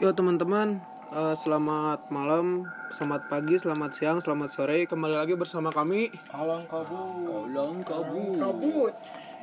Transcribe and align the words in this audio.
Yo 0.00 0.16
teman-teman, 0.16 0.80
eh, 1.12 1.36
selamat 1.36 2.08
malam, 2.08 2.64
selamat 2.88 3.28
pagi, 3.28 3.60
selamat 3.60 3.90
siang, 3.92 4.16
selamat 4.16 4.48
sore. 4.48 4.88
Kembali 4.88 5.12
lagi 5.12 5.36
bersama 5.36 5.68
kami. 5.68 6.08
Alang 6.32 6.64
kabut. 6.72 7.52
Alang 7.52 7.84
kabut. 7.84 8.40
Kabut. 8.40 8.94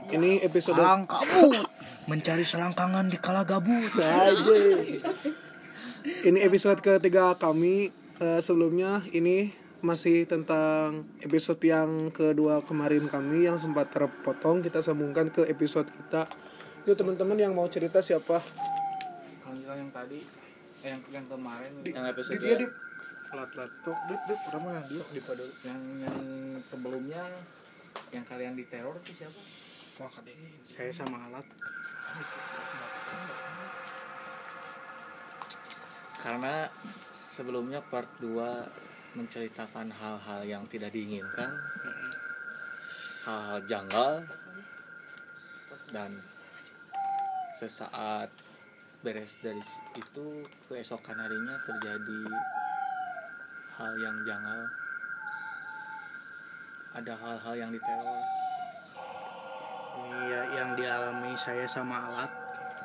Ini 0.09 0.41
episode 0.41 0.81
Alang 0.81 1.05
kabut. 1.05 1.61
Mencari 2.09 2.41
selangkangan 2.41 3.05
di 3.05 3.21
kala 3.21 3.45
gabut. 3.45 4.01
ini 6.25 6.41
episode 6.41 6.81
ketiga 6.81 7.37
kami. 7.37 7.93
Eh, 8.17 8.41
sebelumnya 8.41 9.05
ini 9.13 9.53
masih 9.85 10.25
tentang 10.25 11.05
episode 11.21 11.61
yang 11.61 12.09
kedua 12.09 12.65
kemarin 12.65 13.05
kami 13.05 13.45
yang 13.45 13.61
sempat 13.61 13.93
terpotong. 13.93 14.65
Kita 14.65 14.81
sambungkan 14.81 15.29
ke 15.29 15.45
episode 15.45 15.85
kita. 15.85 16.25
Yuk 16.89 16.97
teman-teman 16.97 17.37
yang 17.37 17.53
mau 17.53 17.69
cerita 17.69 18.01
siapa? 18.01 18.41
Kalau 19.45 19.77
yang 19.77 19.93
tadi, 19.93 20.46
yang 20.87 21.01
yang 21.11 21.25
kemarin, 21.27 21.71
Yang 21.83 22.05
episode 22.15 22.39
Dia 22.39 22.57
di 22.63 22.67
lat-lat 23.27 23.71
tuh, 23.83 23.97
dip, 24.07 24.21
dip, 24.31 24.39
udah 24.47 24.59
mau 24.63 24.71
yang 24.71 24.87
dia. 24.87 25.03
di 25.11 25.19
pada- 25.19 25.55
yang 25.67 25.81
yang 25.99 26.17
sebelumnya 26.63 27.23
yang 28.15 28.23
kalian 28.23 28.55
diteror 28.55 28.95
itu 29.03 29.23
siapa? 29.23 29.39
Wah, 29.99 30.13
saya 30.63 30.91
sama 30.93 31.27
alat. 31.27 31.45
karena 36.17 36.65
sebelumnya 37.13 37.79
part 37.87 38.09
2 38.19 39.15
menceritakan 39.15 39.93
hal-hal 39.93 40.41
yang 40.43 40.63
tidak 40.65 40.91
diinginkan 40.91 41.53
hal-hal 43.23 43.59
janggal 43.69 44.13
dan 45.93 46.19
sesaat 47.55 48.29
beres 49.05 49.37
dari 49.45 49.61
itu 49.93 50.25
keesokan 50.65 51.17
harinya 51.17 51.55
terjadi 51.65 52.21
hal 53.77 53.93
yang 54.01 54.17
janggal. 54.25 54.61
Ada 56.97 57.13
hal-hal 57.13 57.53
yang 57.57 57.71
diteror. 57.73 58.21
Iya, 59.97 60.41
yang 60.57 60.69
dialami 60.73 61.33
saya 61.37 61.65
sama 61.69 62.09
alat 62.09 62.31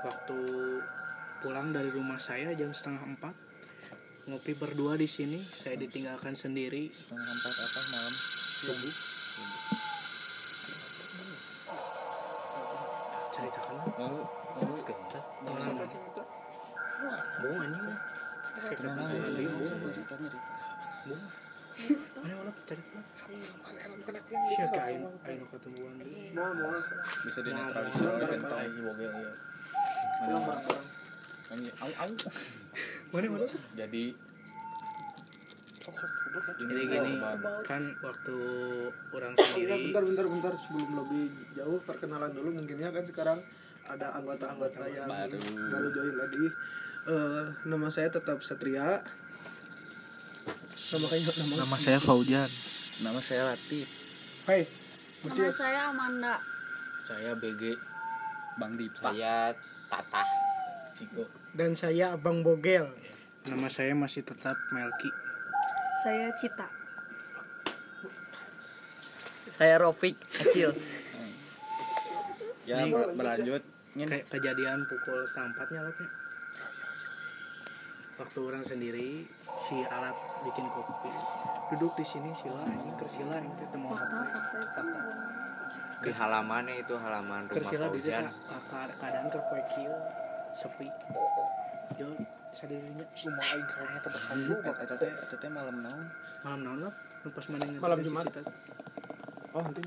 waktu 0.05 0.39
pulang 1.41 1.73
dari 1.73 1.89
rumah 1.89 2.21
saya 2.21 2.53
jam 2.53 2.73
setengah 2.73 3.09
empat. 3.17 3.35
Ngopi 4.29 4.53
berdua 4.55 4.95
di 5.01 5.09
sini 5.09 5.41
saya 5.41 5.81
ditinggalkan 5.81 6.37
sendiri. 6.37 6.93
setengah 6.93 7.27
empat 7.27 7.55
apa 7.57 7.81
malam? 7.91 8.15
Subuh 8.61 8.95
ceritakan 13.43 13.75
lalu 13.99 14.23
lalu 14.55 14.75
malam 15.43 15.75
bohong 17.43 17.61
anjing? 17.67 17.87
Tadi 18.43 18.75
bohong. 18.87 19.67
cerita 19.67 20.15
cerita 20.15 20.53
Bohong. 21.03 21.25
mana 22.23 22.51
ketemuan 25.51 25.93
deui. 25.99 26.31
bisa 27.27 27.39
dinetralisir 27.43 28.07
oleh 28.07 28.27
gentong 28.31 28.61
ya 28.63 28.71
Ini 31.53 31.69
au 31.83 31.91
au. 32.07 32.11
mana 33.11 33.27
mana 33.27 33.47
Jadi 33.75 34.05
jadi 36.55 36.83
gini 36.83 37.13
kan 37.63 37.83
waktu 38.01 38.37
orang 39.11 39.33
Iya, 39.35 39.45
sendiri 39.45 39.71
bentar, 39.87 40.03
bentar, 40.03 40.27
bentar. 40.27 40.53
Sebelum 40.57 40.91
lebih 40.97 41.25
jauh, 41.53 41.79
perkenalan 41.81 42.31
dulu 42.31 42.49
mungkin 42.55 42.77
ya 42.77 42.89
kan 42.89 43.05
sekarang 43.05 43.39
ada 43.85 44.15
anggota-anggota 44.15 44.85
yang 44.87 45.05
Baru. 45.05 45.39
baru 45.69 45.89
join 45.91 46.15
lagi. 46.17 46.47
Eh, 47.05 47.45
nama 47.65 47.89
saya 47.89 48.09
tetap 48.09 48.41
Satria. 48.41 49.03
Nama 50.89 51.07
kayak 51.07 51.35
nama. 51.37 51.55
nama 51.59 51.77
saya 51.77 51.99
Faujan 51.99 52.49
nama 52.99 53.19
saya 53.19 53.43
Latif, 53.47 53.89
Hai. 54.45 54.69
Nama 55.23 55.49
saya 55.51 55.81
Amanda. 55.89 56.35
saya 56.99 57.33
BG, 57.35 57.75
Bang 58.57 58.77
Dipa. 58.77 59.01
saya 59.05 59.53
Tatah, 59.87 60.29
Ciko. 60.93 61.25
dan 61.53 61.73
saya 61.73 62.13
Abang 62.13 62.41
Bogel 62.41 62.89
nama 63.43 63.67
saya 63.67 63.91
masih 63.93 64.23
tetap 64.23 64.55
Melki 64.71 65.11
Saya 66.03 66.35
Cita. 66.35 66.67
Saya 69.53 69.79
Rofik 69.79 70.19
kecil. 70.35 70.75
Ya 72.67 72.83
ber- 72.91 73.15
berlanjut. 73.15 73.63
Kayak 73.93 74.25
kejadian 74.33 74.89
pukul 74.89 75.21
setengah 75.29 75.53
empat 75.53 75.69
nyalatnya 75.69 76.09
waktu 78.23 78.39
orang 78.39 78.63
sendiri 78.63 79.27
si 79.59 79.83
alat 79.91 80.15
bikin 80.47 80.67
kopi 80.71 81.11
duduk 81.75 81.93
di 81.99 82.05
sini 82.07 82.31
sila 82.39 82.63
ini 82.71 82.95
kersila 82.95 83.35
ini 83.41 83.51
kita 83.59 83.77
mau 83.81 83.99
Fakta, 83.99 84.15
apa 84.15 84.39
fakta 84.63 84.81
itu. 84.87 85.11
Di 86.03 86.11
halamannya 86.15 86.75
itu 86.83 86.95
halaman 86.99 87.47
rumah 87.47 87.55
kersila 87.55 87.87
di 87.91 88.01
keadaan 88.05 89.27
kerpoekil 89.27 89.93
sepi 90.55 90.89
jo 91.99 92.09
sadirinya 92.53 93.05
Semua 93.17 93.45
aing 93.49 93.65
kayaknya 93.65 94.01
tetap 94.05 94.23
eta 94.85 94.95
teh 95.01 95.11
eta 95.11 95.37
teh 95.41 95.51
malam 95.51 95.77
naon? 95.81 96.07
malam 96.45 96.61
naon 96.65 96.79
lah 96.89 96.95
nu 97.23 97.29
pas 97.31 97.47
mana 97.49 97.65
Malam 97.79 97.99
Jumat. 98.03 98.25
Oh, 99.53 99.63
nanti. 99.63 99.81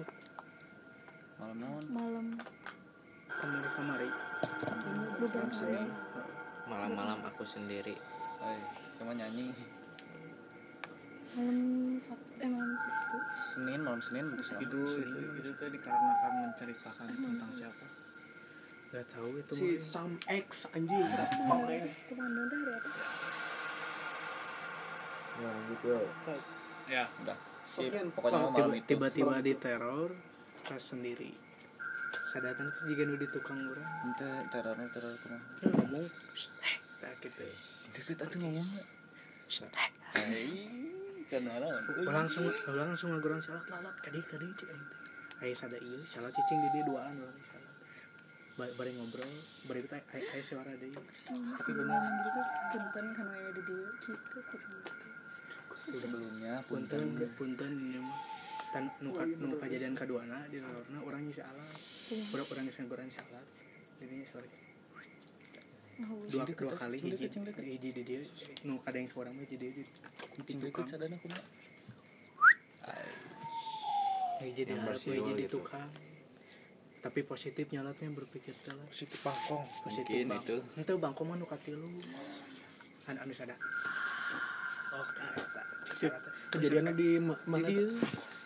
Malam 1.35 1.57
naon? 1.61 1.83
Malam 1.91 2.25
kamari 3.35 3.69
kamari 3.75 4.09
bukan 5.19 5.49
Senin. 5.51 5.87
Malam-malam 6.65 7.19
aku 7.27 7.43
sendiri. 7.45 7.95
Eh, 8.41 8.61
sama 8.97 9.13
nyanyi. 9.13 9.51
malam 11.35 11.99
Sabtu 11.99 12.31
eh 12.39 12.47
malam 12.47 12.73
Sabtu. 12.79 13.17
Senin 13.35 13.79
malam 13.83 13.99
Senin 13.99 14.25
bisa. 14.39 14.55
Itu 14.55 14.79
itu 14.87 15.19
itu 15.43 15.51
teh 15.59 15.67
dikarenakan 15.67 16.31
menceritakan 16.47 17.07
tentang 17.11 17.51
siapa? 17.51 17.85
Nggak 18.95 19.07
tahu 19.11 19.29
itu 19.35 19.51
Si 19.51 19.67
mah. 19.67 19.83
Sam 19.83 20.11
X 20.23 20.49
anjing. 20.71 21.03
Deh. 21.03 21.27
Komandan 22.07 22.45
teh 22.47 22.57
hari 22.57 22.71
apa? 22.71 22.89
Ya, 26.87 27.03
udah. 27.19 27.37
Skip. 27.65 27.91
Pokoknya 28.13 28.37
Oh, 28.39 28.53
malam 28.53 28.71
Tiba- 28.71 28.77
itu. 28.77 28.87
tiba-tiba 28.87 29.35
diteror 29.41 30.11
pas 30.61 30.77
sendiri 30.77 31.33
sadatan 32.23 32.65
itu 32.67 32.81
juga 32.87 33.01
nu 33.03 33.15
ditukang 33.17 33.59
orang 33.59 33.89
Ente 34.03 34.29
teror 34.47 34.77
teror 34.87 35.13
kumaha? 35.19 35.45
Lu 35.59 35.69
ngomong 35.75 36.05
"Shh, 36.31 36.49
eh 36.61 36.77
tak 36.97 37.13
gitu 37.19 37.43
Deket 37.91 38.17
atuh 38.19 38.39
ngomong. 38.39 38.65
Hai, 40.07 40.47
kenal 41.27 41.61
Ulah 41.99 42.13
langsung 42.15 42.45
ulah 42.47 42.85
langsung 42.87 43.11
ngaguran 43.11 43.37
salat 43.37 43.65
lalat 43.67 43.93
kadi 43.99 44.21
kadi 44.23 44.47
teh 44.55 44.69
aya 45.41 45.51
sada 45.51 45.75
ieu 45.77 45.99
salat 46.03 46.31
cicing 46.31 46.61
di 46.61 46.69
dia 46.71 46.83
duaan 46.83 47.13
bari 48.55 48.91
ngobrol 48.95 49.31
bari 49.67 49.79
kita 49.83 49.97
aya 50.15 50.23
aya 50.31 50.43
suara 50.43 50.71
deui 50.79 50.95
tapi 50.95 51.71
bener. 51.75 52.01
gitu 52.23 52.41
punten 52.71 53.05
kan 53.11 53.27
aya 53.27 53.49
di 53.51 53.61
dieu 53.67 53.83
gitu. 53.99 54.37
Gitu. 54.39 55.97
Sebelumnya 55.99 56.63
punten. 56.65 57.19
Punten 57.35 57.71
ini 57.75 57.99
mah. 57.99 58.19
Tan 58.71 58.89
nu 59.03 59.11
ka- 59.11 59.27
nu 59.27 59.55
kejadian 59.59 59.93
kaduana 59.93 60.47
di 60.47 60.63
lorna 60.63 60.99
urang 61.03 61.21
ngisi 61.27 61.43
alat. 61.43 61.79
Urang 62.31 62.47
urang 62.47 62.63
ngisi 62.63 62.79
ngaguran 62.83 63.11
salat 63.11 63.45
jadi 63.99 64.17
sorry 64.31 64.49
Oh, 65.95 66.27
dua 66.27 66.43
dua 66.43 66.75
kali 66.75 66.99
hiji 66.99 67.31
hiji 67.55 67.89
di 67.95 68.03
dia 68.03 68.19
nu 68.67 68.83
kadang 68.83 69.07
ke 69.07 69.15
urang 69.15 69.31
mah 69.31 69.47
jadi 69.47 69.71
di 69.71 69.83
cing 70.43 70.59
deket 70.59 70.91
sadana 70.91 71.15
kumaha? 71.23 71.39
hiji 74.43 74.67
di 74.67 74.73
harap 74.75 74.99
hiji 74.99 75.31
di 75.39 75.45
tukang 75.47 75.87
tapi 77.05 77.21
positif 77.21 77.69
nyalatnya 77.69 78.09
berpikir 78.09 78.57
telat 78.65 78.89
Positif 78.89 79.21
bangkong. 79.21 79.61
positif 79.85 80.09
Mungkin 80.09 80.27
bang. 80.27 80.41
itu. 80.41 80.57
Ente 80.73 80.91
bangko 80.97 81.21
mah 81.21 81.37
nu 81.37 81.45
katilu 81.45 81.85
kan 83.05 83.13
anu 83.15 83.29
sada. 83.29 83.53
Oh 84.89 85.05
eta 85.05 86.21
Kejadiannya 86.49 86.93
di 86.97 87.09
ma- 87.21 87.37
mana? 87.45 87.67
di 87.67 87.77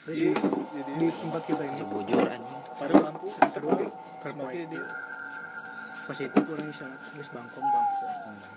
Di, 0.10 0.28
di 0.92 1.08
tempat 1.08 1.42
kita 1.48 1.64
ini. 1.64 1.84
Bujur 1.88 2.20
anjing. 2.20 2.60
baru 2.76 2.94
lampu. 3.00 3.28
Sadua 3.32 3.80
kerpoe 4.20 4.60
positif 6.04 6.42
orang 6.44 6.74
salat 6.74 7.00
geus 7.14 7.30
bangkong 7.32 7.64
bangkong. 7.64 8.14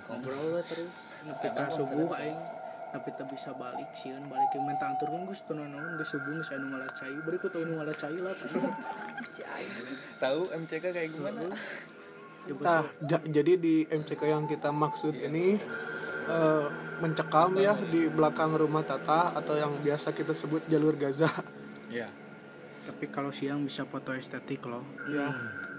Ngobrol 0.09 0.47
we 0.57 0.63
terus. 0.67 0.97
Nepi 1.23 1.47
subuh 1.71 2.11
aing 2.17 2.39
tapi 2.93 3.09
teu 3.11 3.25
bisa 3.25 3.51
balik 3.53 3.89
sieun 3.93 4.21
balik 4.23 4.49
ke 4.49 4.61
minta 4.61 4.85
anturkeun 4.87 5.25
geus 5.25 5.41
teu 5.43 5.57
naon 5.57 5.73
geus 5.97 6.11
subuh 6.11 6.29
geus 6.35 6.53
anu 6.53 6.69
ngalacai 6.69 7.17
bari 7.19 7.37
ku 7.37 7.49
teu 7.49 7.65
anu 7.65 7.81
ngalacai 7.81 8.19
lah 8.19 8.37
Tahu 10.19 10.41
MCK 10.53 10.85
kayak 10.91 11.11
gimana? 11.11 11.41
Nah, 12.59 12.83
ja- 13.01 13.23
jadi 13.25 13.55
di 13.55 13.87
MCK 13.87 14.23
yang 14.27 14.45
kita 14.45 14.69
maksud 14.69 15.15
ini 15.15 15.57
eh, 16.25 16.67
mencekam 16.99 17.55
ya 17.57 17.75
di 17.75 18.07
belakang 18.07 18.53
rumah 18.53 18.83
Tata 18.83 19.33
atau 19.33 19.55
yang 19.55 19.79
biasa 19.79 20.11
kita 20.11 20.31
sebut 20.33 20.63
jalur 20.67 20.95
Gaza. 20.95 21.31
Iya. 21.89 22.09
tapi 22.83 23.07
kalau 23.07 23.31
siang 23.31 23.63
bisa 23.63 23.85
foto 23.85 24.11
estetik 24.11 24.59
loh 24.63 24.83
Ya, 25.07 25.31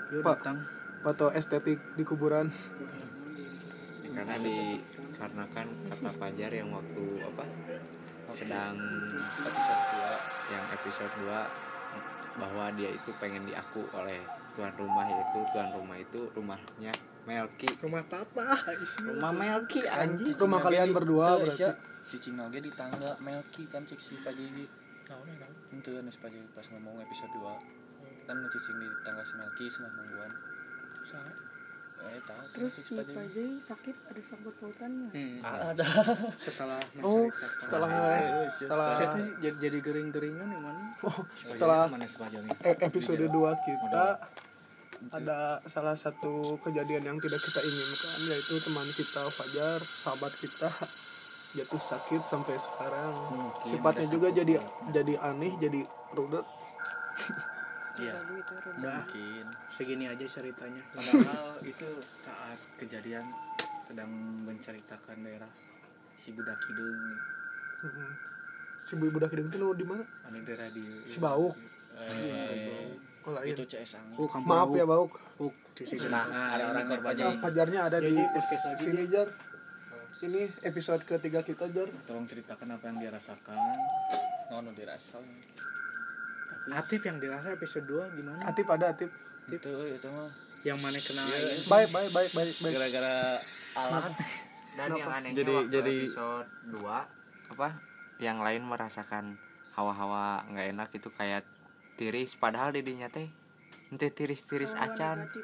yuk 0.10 0.24
Pak. 0.24 0.40
datang 0.40 0.64
foto 1.00 1.28
estetik 1.30 1.76
di 1.94 2.04
kuburan. 2.04 2.48
Karena 4.14 4.36
dikarenakan 4.38 5.68
kata 5.90 6.12
Fajar 6.16 6.52
yang 6.54 6.70
waktu 6.70 7.06
apa 7.26 7.46
sedang 8.30 8.78
episode 9.42 9.84
2 9.94 10.54
yang 10.54 10.66
episode 10.72 11.14
2 11.22 12.42
bahwa 12.42 12.66
dia 12.74 12.90
itu 12.90 13.12
pengen 13.22 13.46
diaku 13.46 13.86
oleh 13.94 14.22
tuan 14.54 14.74
rumah 14.78 15.06
yaitu 15.06 15.40
tuan 15.54 15.70
rumah 15.74 15.98
itu 15.98 16.22
rumahnya 16.34 16.94
Melki 17.24 17.72
rumah 17.80 18.04
tata. 18.04 18.52
Rumah 19.00 19.32
Melki 19.32 19.88
anjing. 19.88 20.36
Rumah 20.36 20.60
kalian 20.60 20.92
berdua 20.92 21.40
berarti. 21.40 21.72
cicing 22.04 22.36
nage 22.36 22.60
di 22.60 22.68
tangga 22.76 23.16
Melki 23.24 23.64
kan 23.72 23.88
cek 23.88 23.96
si 23.96 24.20
Pajiji 24.20 24.68
itu 25.72 25.90
kan? 25.96 26.04
Si 26.12 26.20
Pajiji 26.20 26.48
pas 26.52 26.68
ngomong 26.68 27.00
episode 27.00 27.32
2 27.32 28.28
kan 28.28 28.38
cicing 28.52 28.76
di 28.76 28.88
tangga 29.08 29.24
si 29.24 29.34
Melki 29.40 29.66
senang 29.72 29.96
nungguan 29.96 30.32
Terus 32.54 32.74
si 32.74 32.94
Pajai 32.96 33.50
sakit 33.58 33.96
ada 34.14 34.22
sangkut 34.22 34.56
pautannya. 34.62 35.10
Hmm. 35.10 35.38
ada. 35.42 35.88
setelah 36.38 36.80
Oh, 37.02 37.26
setelah 37.58 37.90
setelah 38.48 38.90
Saya 38.94 39.08
tuh 39.10 39.26
jadi, 39.42 39.56
jadi 39.58 39.78
gering-geringan 39.82 40.48
ya 40.48 40.60
man 40.62 40.78
setelah 41.34 41.90
mana 41.90 42.06
sepanjangnya 42.06 42.54
e- 42.62 42.80
episode 42.84 43.26
2 43.26 43.34
kita 43.68 44.06
ada 45.12 45.60
salah 45.68 45.98
satu 46.00 46.56
kejadian 46.64 47.04
yang 47.04 47.18
tidak 47.20 47.44
kita 47.44 47.60
inginkan 47.60 48.20
yaitu 48.24 48.56
teman 48.64 48.88
kita 48.96 49.28
Fajar, 49.36 49.84
sahabat 50.00 50.32
kita 50.40 50.72
jatuh 51.54 51.82
sakit 51.82 52.22
sampai 52.26 52.56
sekarang. 52.58 53.14
Sifatnya 53.68 54.08
juga 54.10 54.28
jadi 54.32 54.64
jadi 54.96 55.14
aneh, 55.20 55.54
jadi 55.60 55.84
rudet. 56.16 56.46
iya 57.96 58.14
udah 58.18 58.98
mungkin 59.00 59.46
segini 59.68 60.06
aja 60.08 60.26
ceritanya 60.26 60.82
padahal 60.90 61.62
itu 61.72 61.88
saat 62.02 62.58
kejadian 62.76 63.26
sedang 63.80 64.10
menceritakan 64.44 65.18
daerah 65.20 65.52
si 66.16 66.32
budak 66.32 66.58
hidung 66.64 67.00
Mm-mm. 67.84 68.12
Si 68.80 68.96
budak 68.96 69.30
hidung 69.30 69.48
itu 69.48 69.60
di 69.76 69.86
mana? 69.86 70.04
anu 70.24 70.40
daerah 70.42 70.68
di 70.68 70.84
Si 71.06 71.20
Bauk. 71.20 71.56
eh, 71.96 72.96
Oh, 73.24 73.32
lain. 73.32 73.56
itu 73.56 73.64
CS 73.66 73.96
angin 73.96 74.20
oh 74.20 74.28
kampung 74.28 74.50
Maaf 74.50 74.70
ya 74.74 74.84
Bauk. 74.84 75.12
Di 75.72 75.84
sini. 75.86 76.08
nah 76.08 76.28
ada 76.52 76.64
orang 76.70 76.84
ini 76.84 76.92
korbannya 76.94 77.26
Fajarnya 77.40 77.80
ada 77.88 77.98
di 78.00 78.14
sini 78.76 79.04
Jar. 79.08 79.28
Ini 80.20 80.42
episode 80.62 81.04
ketiga 81.04 81.40
kita 81.40 81.68
Jar. 81.68 81.88
tolong 82.04 82.24
ceritakan 82.24 82.74
apa 82.74 82.84
yang 82.88 82.98
dia 83.00 83.12
rasakan 83.12 83.56
ngono 84.50 84.72
dirasa 84.72 85.20
Atif 86.66 87.02
yang 87.02 87.18
dirasa 87.18 87.48
episode 87.50 87.86
2 87.86 88.16
gimana? 88.16 88.40
Atip 88.44 88.68
ada 88.68 88.90
Atip. 88.90 89.12
itu 89.46 89.68
itu 89.90 90.08
mah 90.08 90.32
Yang 90.64 90.78
mana 90.80 90.98
kena 90.98 91.22
Iya. 91.26 91.38
ini? 91.52 91.68
Baik, 91.68 91.88
baik, 91.92 92.10
baik, 92.10 92.32
baik, 92.32 92.54
baik. 92.58 92.74
gara-gara 92.74 93.16
alat 93.76 94.14
dan 94.74 94.90
yang 94.94 95.12
anehnya 95.12 95.38
Jadi- 95.38 95.58
waktu 95.60 95.74
jadi- 95.74 96.00
episode 96.08 96.48
2 96.72 97.00
apa 97.50 97.68
yang 98.18 98.40
lain 98.40 98.64
merasakan 98.64 99.36
hawa-hawa 99.74 100.48
nggak 100.48 100.68
enak 100.72 100.90
itu 100.94 101.10
kayak 101.12 101.44
tiris 101.94 102.34
padahal 102.34 102.72
didinya 102.72 103.06
teh 103.06 103.28
ente 103.90 104.08
tiris-tiris 104.08 104.74
acan 104.74 105.28
ya. 105.28 105.44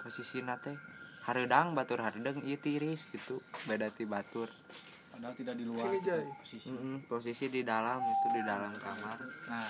posisi 0.00 0.40
teh 0.40 0.74
haredang 1.22 1.72
batur 1.72 2.00
haredang 2.00 2.40
iya 2.40 2.56
tiris 2.56 3.06
gitu 3.06 3.38
beda 3.64 3.90
ti 3.90 4.02
batur 4.04 4.48
padahal 5.10 5.34
tidak 5.34 5.54
di 5.54 5.64
luar 5.64 5.86
Jai. 6.00 6.26
posisi 6.34 6.72
Mm-mm, 6.72 7.06
posisi 7.06 7.44
di 7.46 7.62
dalam 7.62 8.00
itu 8.00 8.26
di 8.32 8.42
dalam 8.42 8.72
kamar 8.72 9.18
nah 9.46 9.68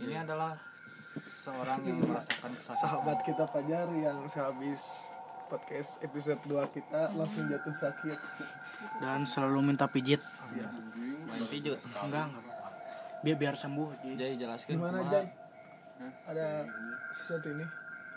ini 0.00 0.14
adalah 0.16 0.56
seorang 1.42 1.80
yang 1.84 1.98
merasakan 2.02 2.50
kesakitan 2.54 2.80
Sahabat 2.80 3.18
kita 3.26 3.44
Fajar 3.50 3.88
yang 3.94 4.18
sehabis 4.26 5.12
podcast 5.52 6.00
episode 6.00 6.40
2 6.48 6.76
kita 6.76 7.12
langsung 7.12 7.44
jatuh 7.44 7.76
sakit. 7.76 8.18
Dan 9.04 9.28
selalu 9.28 9.74
minta 9.74 9.84
pijit. 9.84 10.22
main 10.52 11.44
pijut 11.48 11.76
Enggak, 12.00 12.28
enggak. 12.28 12.44
Biar 13.20 13.36
biar 13.36 13.54
sembuh. 13.56 13.88
Jadi 14.00 14.40
jelaskan 14.40 14.72
Gimana. 14.80 14.98
Jay? 15.12 15.26
Ada 16.26 16.66
sesuatu 17.12 17.48
ini? 17.52 17.66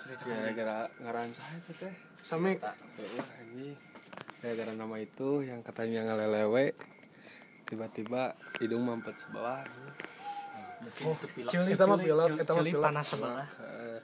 gara-gara 0.05 0.85
ngaran 1.01 1.33
saya 1.33 1.57
teh 1.65 1.75
teh 1.81 1.93
Samek. 2.21 2.61
Heeh, 2.61 3.25
anjing 3.41 3.73
gara-gara 4.37 4.73
nama 4.77 4.95
itu 5.01 5.41
yang 5.41 5.65
katanya 5.65 6.13
ngelelewe 6.13 6.77
tiba-tiba 7.65 8.37
hidung 8.61 8.85
mampet 8.85 9.17
sebelah 9.17 9.65
panas 12.81 13.05
sebelah. 13.09 13.47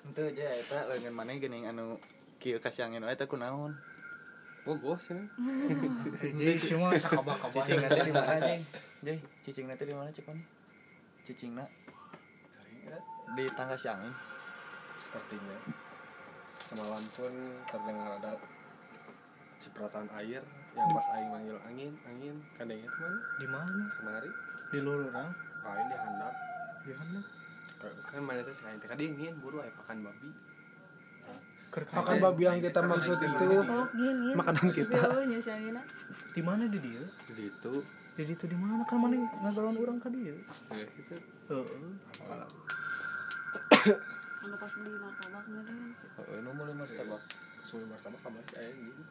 itu 0.02 0.22
aja 0.34 0.48
eta 0.58 0.80
lengan 0.90 1.14
mana 1.14 1.32
geuning 1.38 1.66
anu 1.70 2.02
kieu 2.42 2.58
kasih 2.58 2.90
angin 2.90 3.06
wae 3.06 3.14
teh 3.14 3.30
kunaon 3.30 3.78
bogoh 4.66 4.98
sih 5.02 5.18
Jadi 6.38 6.58
semua 6.62 6.94
sakabak-kabak. 6.94 7.54
cicing 7.66 7.82
nanti 7.82 8.00
di 8.06 8.14
mana 8.14 8.38
jeng? 8.38 8.62
Jeng 9.02 9.20
cicing 9.42 9.66
nanti 9.66 9.84
di 9.90 9.94
mana 9.94 10.10
cek 10.14 10.26
mana 10.30 10.44
cicing 11.26 11.52
na 11.58 11.66
di 13.32 13.46
tangga 13.56 13.80
si 13.80 13.88
angin 13.88 14.12
sepertinya. 15.00 15.58
Semalam 16.62 17.04
pun 17.16 17.34
terdengar 17.66 18.20
ada 18.22 18.36
cipratan 19.62 20.06
air 20.20 20.44
yang 20.76 20.90
pas 20.94 21.08
aing 21.16 21.30
manggil 21.32 21.58
angin 21.66 21.92
angin. 22.06 22.36
Kadangnya 22.54 22.90
ke 22.92 23.00
mana? 23.00 23.20
Di 23.40 23.48
mana? 23.48 23.84
kemari. 23.98 24.32
Di 24.72 24.80
lurang. 24.84 25.30
aing 25.62 25.88
di 25.90 25.98
handap 25.98 26.34
Di 26.82 26.94
mana? 26.98 27.20
kan 27.82 28.22
mana 28.22 28.46
tuh 28.46 28.54
aing 28.54 28.78
teh 28.78 28.88
kadingin 28.94 29.34
buru 29.42 29.58
aya 29.58 29.74
pakan 29.74 30.06
babi 30.06 30.30
Makan 31.72 32.20
babi 32.20 32.42
yang 32.44 32.60
kita 32.60 32.84
maksud 32.84 33.16
itu 33.16 33.46
Oh. 33.48 33.88
Makanan 34.36 34.76
kita. 34.76 35.00
Di 36.36 36.42
mana 36.44 36.68
di 36.68 36.78
dia? 36.84 37.04
di 37.32 37.48
itu 37.48 37.74
Di 38.12 38.22
itu 38.28 38.46
di 38.46 38.58
mana? 38.60 38.84
Kan 38.84 39.00
mana 39.00 39.16
ngagawan 39.18 39.80
orang 39.80 39.98
ka 40.04 40.12
dia? 40.12 40.36
ya 40.70 40.84
gitu 40.84 41.16
Heeh. 41.48 41.90
Anu 44.42 44.56
pas 44.58 44.74
beli 44.74 44.98
martabak 44.98 45.44
meureun. 45.48 45.94
oh 46.18 46.38
nu 46.42 46.50
mulai 46.58 46.74
martabak 46.74 47.22
martabak 47.62 48.20
kamar 48.26 48.44
gitu 48.50 49.02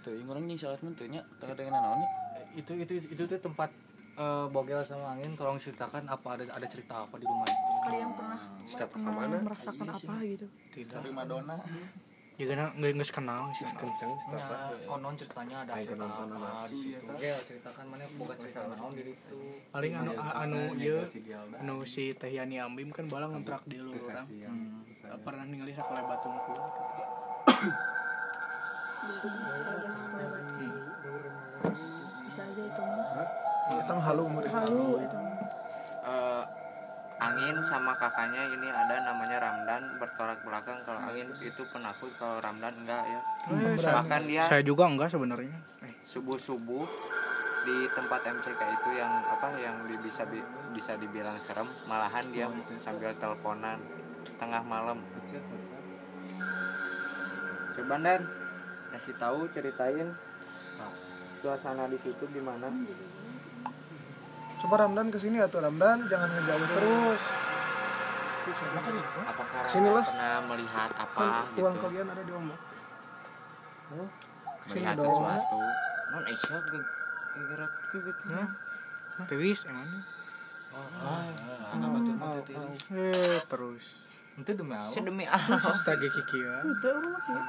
tuh 0.00 0.14
ing 0.16 0.26
urang 0.26 0.44
nying 0.48 0.58
salat 0.58 0.80
mah 0.82 0.92
teu 0.96 1.06
nya 1.06 1.22
teu 1.38 1.52
dengan 1.52 1.78
naon 1.78 2.00
nih 2.00 2.10
itu 2.64 2.72
itu 2.74 2.92
itu 3.12 3.22
tuh 3.28 3.38
tempat 3.38 3.70
eh, 4.20 4.46
bogel 4.52 4.80
sama 4.84 5.16
angin 5.16 5.32
tolong 5.32 5.56
ceritakan 5.56 6.04
apa 6.04 6.28
ada 6.36 6.44
ada 6.52 6.66
cerita 6.68 7.08
apa 7.08 7.16
di 7.16 7.24
rumah 7.24 7.48
itu? 7.48 7.72
Kalian 7.88 8.10
pernah 8.12 8.40
Setiap 8.68 8.88
pernah 8.92 9.12
ke 9.12 9.18
mana? 9.24 9.36
merasakan 9.40 9.86
apa 9.88 10.12
gitu? 10.28 10.46
Tidak. 10.76 11.00
Madonna. 11.10 11.56
Juga 12.40 12.56
na 12.56 12.72
nggak 12.72 12.92
nggak 12.96 13.12
kenal 13.12 13.52
sih. 13.52 13.68
kenceng 13.68 14.12
setiap 14.16 14.48
Ya, 14.48 14.88
konon 14.88 15.12
ceritanya 15.12 15.56
ada 15.60 15.72
cerita 15.76 16.08
apa 16.08 16.64
di 16.72 16.76
situ. 16.80 17.12
Ya 17.20 17.36
ceritakan 17.44 17.84
mana 17.84 18.04
boga 18.16 18.34
cerita 18.40 18.64
naon 18.64 18.92
di 18.96 19.02
situ. 19.12 19.36
Paling 19.68 19.92
anu 19.92 20.12
anu 20.16 20.60
ieu 20.80 21.04
anu 21.60 21.84
si 21.84 22.16
Teh 22.16 22.32
Yani 22.32 22.56
Ambim 22.64 22.88
kan 22.96 23.04
balang 23.12 23.36
ngontrak 23.36 23.60
di 23.68 23.76
lurang. 23.76 24.24
Pernah 25.20 25.44
ningali 25.44 25.76
sakole 25.76 26.00
batungku. 26.00 26.52
Bentuknya 29.00 29.92
sekalian 29.92 30.44
Mah 33.90 34.04
halu 34.06 34.22
umur. 34.22 34.42
Halu 34.46 35.02
itu. 35.02 35.18
Eh, 36.00 36.44
angin 37.20 37.56
sama 37.60 37.92
kakaknya 37.92 38.48
ini 38.48 38.68
ada 38.70 39.02
namanya 39.04 39.36
Ramdan 39.38 39.98
bertolak 39.98 40.40
belakang. 40.40 40.78
Kalau 40.86 41.00
angin 41.02 41.28
itu 41.42 41.62
penakut 41.68 42.08
kalau 42.16 42.38
Ramdan 42.38 42.72
enggak 42.78 43.02
ya. 43.04 43.20
Eh, 43.50 43.74
saya, 43.76 44.00
bahkan 44.00 44.22
dia 44.24 44.42
saya 44.46 44.62
juga 44.62 44.86
enggak 44.86 45.10
sebenarnya. 45.10 45.52
Eh, 45.82 45.94
subuh 46.02 46.38
subuh 46.38 46.86
di 47.60 47.84
tempat 47.92 48.24
MCK 48.24 48.56
itu 48.56 48.90
yang 48.96 49.12
apa 49.22 49.52
yang 49.54 49.76
bisa 50.00 50.24
bi- 50.24 50.40
bisa 50.72 50.96
dibilang 50.96 51.36
serem 51.36 51.68
malahan 51.84 52.24
dia 52.32 52.48
sambil 52.78 53.12
teleponan 53.12 53.76
tengah 54.38 54.64
malam. 54.64 55.02
Coba 57.70 57.96
dan 57.98 58.20
kasih 58.90 59.14
tahu 59.16 59.44
ceritain 59.52 60.08
suasana 61.40 61.88
di 61.88 61.96
situ 61.96 62.24
gimana 62.28 62.68
Coba 64.60 64.74
Ramdan 64.78 65.08
ke 65.08 65.16
sini 65.16 65.40
atau 65.40 65.58
Ramdan 65.58 66.04
jangan 66.06 66.28
ngejauh 66.30 66.68
terus. 66.70 67.22
apakah 69.22 69.62
Sini 69.64 69.88
lah. 69.88 70.02
pernah 70.02 70.36
melihat 70.44 70.90
apa 70.92 71.22
Kan 71.46 71.54
uang 71.54 71.74
gitu 71.74 71.86
kalian 71.86 72.06
ada 72.08 72.22
di 72.22 72.32
ombak. 72.32 72.60
melihat 74.66 74.94
dong. 74.96 75.06
sesuatu 75.06 75.58
non 76.10 76.22
Aisyah 76.24 76.60
ge- 76.60 76.90
gerak 77.42 77.72
gitu 77.90 78.10
Tiris 79.26 79.60
emangnya. 79.64 80.00
anak 81.70 81.88
batur 81.90 82.14
mah 82.14 82.28
teu 82.32 82.42
tiris. 82.46 82.80
Eh, 82.90 83.38
terus. 83.44 83.84
itu 84.32 84.50
demi 84.54 84.72
apa 84.72 84.88
sedemi 84.88 85.24
Allah 85.26 85.76
Tagi 85.84 86.08
kikian. 86.08 86.62
Itu 86.64 86.86
orang 86.88 87.06
mah 87.06 87.20
kieu. 87.20 87.40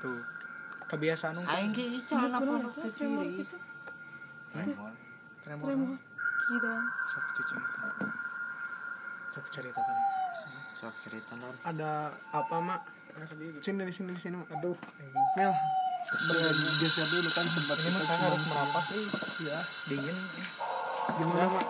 Tuh. 0.00 0.20
Kebiasaan 0.88 1.34
unggul. 1.36 1.52
aing 1.52 1.70
ge 1.70 1.84
calon 2.06 2.30
Kurang 2.32 2.42
pondok 2.42 2.72
itu 2.72 2.80
teh 2.80 2.92
tremor 2.96 3.24
gitu. 3.28 3.56
Tremor. 5.44 5.98
Gitu 6.48 6.66
kan. 6.66 6.84
Sok 7.12 7.26
cicing. 7.36 7.62
Sok 9.36 9.46
ceritakan. 9.52 9.96
sok 10.78 10.94
cerita 11.02 11.34
non 11.34 11.54
Ada 11.66 12.14
apa 12.30 12.56
mak? 12.62 12.80
Sini 13.60 13.82
di 13.82 13.92
sini 13.92 14.14
di 14.14 14.20
sini. 14.22 14.38
Aduh. 14.38 14.78
Mel, 15.34 15.52
bergeser 16.08 17.06
dulu 17.10 17.28
kan 17.34 17.46
tempat 17.50 17.76
ini 17.82 17.90
kita 17.90 18.06
saya 18.06 18.18
harus 18.30 18.42
merapat 18.46 18.84
nih 18.94 19.06
ya 19.44 19.60
dingin 19.90 20.16
gimana 21.18 21.46
mak 21.52 21.66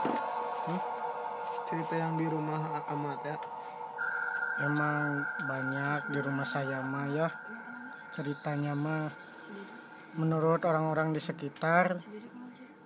Hmm? 0.69 0.81
cerita 1.65 1.97
yang 1.97 2.21
di 2.21 2.29
rumah 2.29 2.85
amat 2.93 3.25
ya 3.25 3.37
emang 4.69 5.25
banyak 5.49 6.13
di 6.13 6.21
rumah 6.21 6.45
saya 6.45 6.85
mah 6.85 7.09
ya 7.09 7.33
ceritanya 8.13 8.77
mah 8.77 9.09
menurut 10.21 10.61
orang-orang 10.69 11.17
di 11.17 11.25
sekitar 11.25 12.05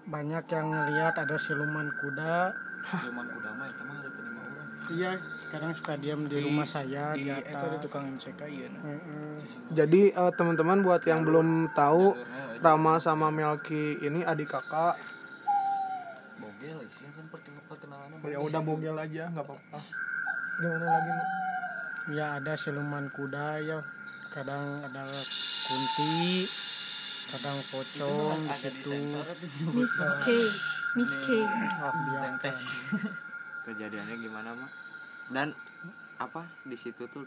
banyak 0.02 0.44
yang 0.50 0.66
ngelihat 0.68 1.14
ada 1.14 1.36
siluman 1.38 1.86
kuda 2.02 2.50
Siluman 2.82 3.26
kuda 3.30 3.50
mah 3.54 3.66
eta 3.70 3.82
mah 3.86 3.96
urang. 4.02 4.68
iya 4.90 5.10
kadang 5.46 5.72
suka 5.76 5.94
diam 5.94 6.26
di, 6.26 6.42
rumah 6.42 6.66
saya 6.66 7.14
di 7.14 7.24
di 7.24 7.30
eta 7.30 7.54
di 7.62 7.76
atas 7.76 7.80
tukang 7.80 8.04
MCK 8.10 8.40
iya 8.48 8.66
nah. 8.72 8.80
Heeh. 8.82 9.34
jadi 9.70 10.02
eh, 10.10 10.32
teman-teman 10.34 10.82
buat 10.82 11.02
yang 11.04 11.22
belum 11.22 11.70
tahu 11.72 12.16
Rama 12.58 12.94
sama 12.98 13.30
Melki 13.30 13.98
ini 14.00 14.22
adik 14.22 14.50
kakak 14.50 14.98
Bogel 16.38 16.78
sih 16.90 17.06
kan 17.06 17.26
perkenalannya. 17.68 18.18
ya 18.26 18.38
udah 18.38 18.60
bogel 18.60 18.96
aja 18.98 19.30
nggak 19.30 19.44
apa-apa 19.46 19.78
gimana 20.58 20.86
lagi 20.86 21.10
Mak? 21.10 21.28
ya 22.12 22.26
ada 22.38 22.52
siluman 22.58 23.06
kuda 23.14 23.46
ya 23.62 23.78
kadang 24.32 24.82
ada 24.82 25.04
kunti 25.68 26.48
kadang 27.32 27.58
pocong 27.66 28.38
di 28.44 28.52
situ. 28.52 28.92
Miss 29.72 29.92
K 30.20 30.26
Miss 30.92 31.12
K. 31.18 31.26
Oh, 31.80 31.92
biarkan. 32.06 32.54
kejadiannya 33.66 34.16
gimana 34.18 34.50
mak? 34.52 34.70
Dan 35.28 35.56
apa 36.18 36.44
di 36.62 36.76
situ 36.76 37.08
tuh 37.08 37.24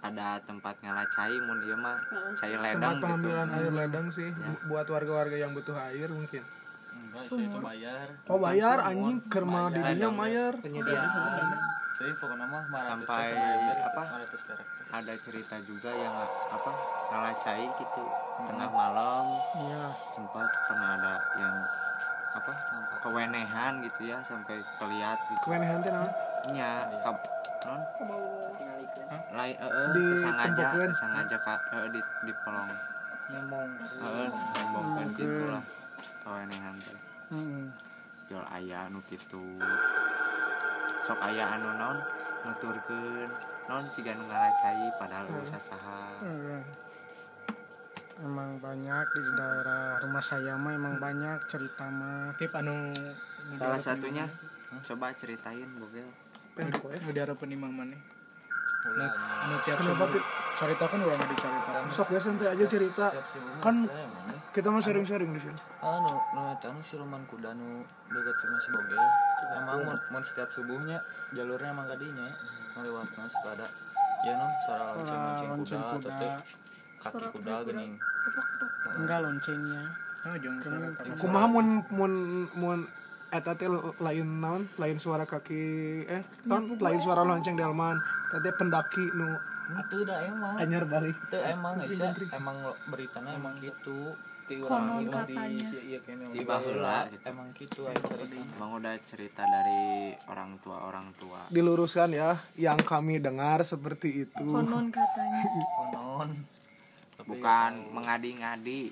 ada 0.00 0.40
tempat 0.40 0.76
ngalacai 0.80 1.36
mun 1.40 1.60
ieu 1.62 1.76
mah 1.76 1.96
cai 2.34 2.50
tempat 2.50 2.64
ledang 2.66 2.94
gitu. 2.94 3.02
pengambilan 3.02 3.48
air 3.50 3.68
ledang 3.70 4.06
sih 4.08 4.28
Ya. 4.28 4.48
bu- 4.48 4.64
buat 4.66 4.86
warga-warga 4.86 5.36
yang 5.36 5.52
butuh 5.52 5.76
air 5.76 6.08
mungkin 6.08 6.40
Enggak, 7.00 7.24
itu 7.24 7.58
bayar. 7.64 8.06
oh 8.28 8.38
bayar 8.38 8.78
anjing 8.84 9.18
kerma 9.32 9.72
dirinya 9.72 10.08
bayar. 10.12 10.52
Penyediaan 10.60 11.08
Tapi 12.00 12.12
pokoknya 12.16 12.46
mah 12.48 12.64
500 12.64 12.88
Sampai 12.88 13.28
perak, 13.28 13.78
apa? 13.92 14.02
500 14.24 14.48
perak. 14.48 14.66
ada 14.90 15.14
cerita 15.20 15.56
juga 15.68 15.90
yang 15.92 16.16
apa 16.48 16.70
ngalacai 17.12 17.64
gitu. 17.76 18.04
Tengah 18.40 18.68
malam 18.72 19.24
iya. 19.68 19.84
sempat 20.08 20.48
pernah 20.64 20.96
ada 20.96 21.14
yang 21.36 21.56
apa 22.30 22.52
kewenehan 23.04 23.72
gitu 23.84 24.00
ya 24.08 24.16
sampai 24.24 24.64
keliat 24.80 25.18
gitu. 25.28 25.44
Kewenehan 25.44 25.84
teh 25.84 25.92
nah? 25.92 26.08
Nya 26.48 26.88
kab 27.04 27.16
non? 27.68 27.80
Lain 29.36 29.54
eh 29.60 29.68
Di 29.92 30.02
kesangaja 30.16 30.48
tempokeun. 30.56 30.90
kesangaja 30.96 31.36
ka 31.44 31.54
eh, 31.76 31.88
di 31.92 32.00
di 32.00 32.32
pelong. 32.32 32.70
Nyemong 33.28 33.68
heeh 33.76 34.28
nembongkeun 34.56 35.08
gitu 35.20 35.44
lah 35.52 35.64
kewenehan 36.30 36.78
teh 36.78 36.98
Heeh. 37.34 37.66
jual 38.30 38.46
ayah 38.54 38.86
nu 38.86 39.02
kitu 39.10 39.42
sok 41.02 41.18
ayah 41.26 41.58
anu 41.58 41.74
non 41.74 41.98
nuturkeun. 42.46 43.26
Non 43.66 43.86
siga 43.90 44.14
nu 44.14 44.26
ngalacai 44.26 44.86
padahal 44.94 45.26
Hmm. 45.26 45.42
usaha 45.42 45.58
saha 45.58 46.02
Heeh. 46.22 46.62
emang 48.20 48.62
banyak 48.62 49.06
di 49.10 49.22
daerah 49.34 49.98
rumah 50.06 50.22
saya 50.22 50.54
mah 50.54 50.70
emang 50.70 50.94
banyak 50.98 51.38
cerita 51.48 51.86
mah. 51.90 52.30
Tip 52.38 52.54
anu 52.54 52.94
salah 53.58 53.80
satunya 53.80 54.30
coba 54.86 55.10
ceritain 55.18 55.66
bogel 55.74 56.06
Penko 56.54 56.94
ya 56.94 56.98
nu 57.02 57.98
Ulah, 58.80 59.10
anu 59.44 59.56
tiap 59.68 59.76
Kenapa, 59.76 60.08
subuh 60.08 60.22
caritakan 60.56 60.98
urang 61.04 61.20
dicaritakan 61.20 61.82
sok 61.92 62.08
ya 62.16 62.20
santai 62.20 62.46
aja 62.52 62.64
cerita. 62.64 63.06
Kan- 63.60 63.88
kita 64.50 64.66
mah 64.66 64.80
sharing-sharing 64.82 65.30
di 65.30 65.40
sini. 65.40 65.60
Anu 65.84 66.10
nu 66.10 66.40
eta 66.50 66.66
anu 66.72 66.80
siluman 66.82 67.22
kuda 67.28 67.54
nu 67.54 67.84
deket 68.08 68.36
sama 68.40 68.56
si 68.58 68.68
Bogel 68.72 68.98
emang 69.60 69.78
mun, 69.84 69.98
mun 70.10 70.22
setiap 70.24 70.48
subuhnya 70.50 70.98
jalurnya 71.30 71.70
emang 71.70 71.86
kadinya 71.86 72.26
ngelewatna 72.74 73.24
suka 73.30 73.50
ada 73.54 73.66
ya 74.26 74.32
non 74.36 74.50
suara 74.64 74.84
lonceng 74.96 75.48
lonceng 75.54 75.82
kuda. 75.96 76.10
atau 76.10 76.32
kaki 77.00 77.24
kuda 77.36 77.52
geuning 77.64 77.92
enggak 79.00 79.18
loncengnya. 79.22 79.82
Oh 80.20 80.34
kakak 80.36 81.16
kumaha 81.16 81.46
mun 81.48 81.66
mun 81.88 82.12
mun 82.52 82.78
eta 83.30 83.54
teh 83.54 83.70
lain 84.02 84.28
naon? 84.42 84.62
Lain 84.76 84.98
suara 84.98 85.24
kaki 85.24 85.62
eh 86.06 86.22
naon 86.46 86.74
lain 86.78 87.00
suara 87.00 87.22
lonceng 87.22 87.54
delman 87.54 87.96
eta 88.30 88.38
teh 88.42 88.52
pendaki 88.58 89.04
nu 89.14 89.28
itu 89.70 89.98
dah 90.02 90.18
emang. 90.26 90.54
anyar 90.58 90.84
balik. 90.86 91.14
Itu 91.30 91.38
emang 91.38 91.78
Aisyah 91.78 92.10
emang 92.34 92.56
beritanya 92.90 93.32
emang 93.38 93.54
gitu. 93.62 94.18
Ti 94.50 94.58
Konon 94.66 95.06
di 95.06 95.14
katanya. 95.14 95.68
ieu 95.78 96.00
kene 96.02 96.26
Tiba 96.34 96.58
heula 96.58 97.06
gitu. 97.06 97.22
emang 97.22 97.48
gitu 97.54 97.80
Bang 98.58 98.70
udah 98.74 98.98
cerita 99.06 99.46
dari 99.46 100.10
orang 100.26 100.58
tua 100.58 100.90
orang 100.90 101.14
tua. 101.14 101.46
Diluruskan 101.54 102.10
ya 102.10 102.34
yang 102.58 102.82
kami 102.82 103.22
dengar 103.22 103.62
seperti 103.62 104.26
itu. 104.26 104.42
Konon 104.42 104.90
katanya. 104.90 105.42
Konon. 105.78 106.30
Bukan 107.30 107.94
mengadi-ngadi 107.94 108.90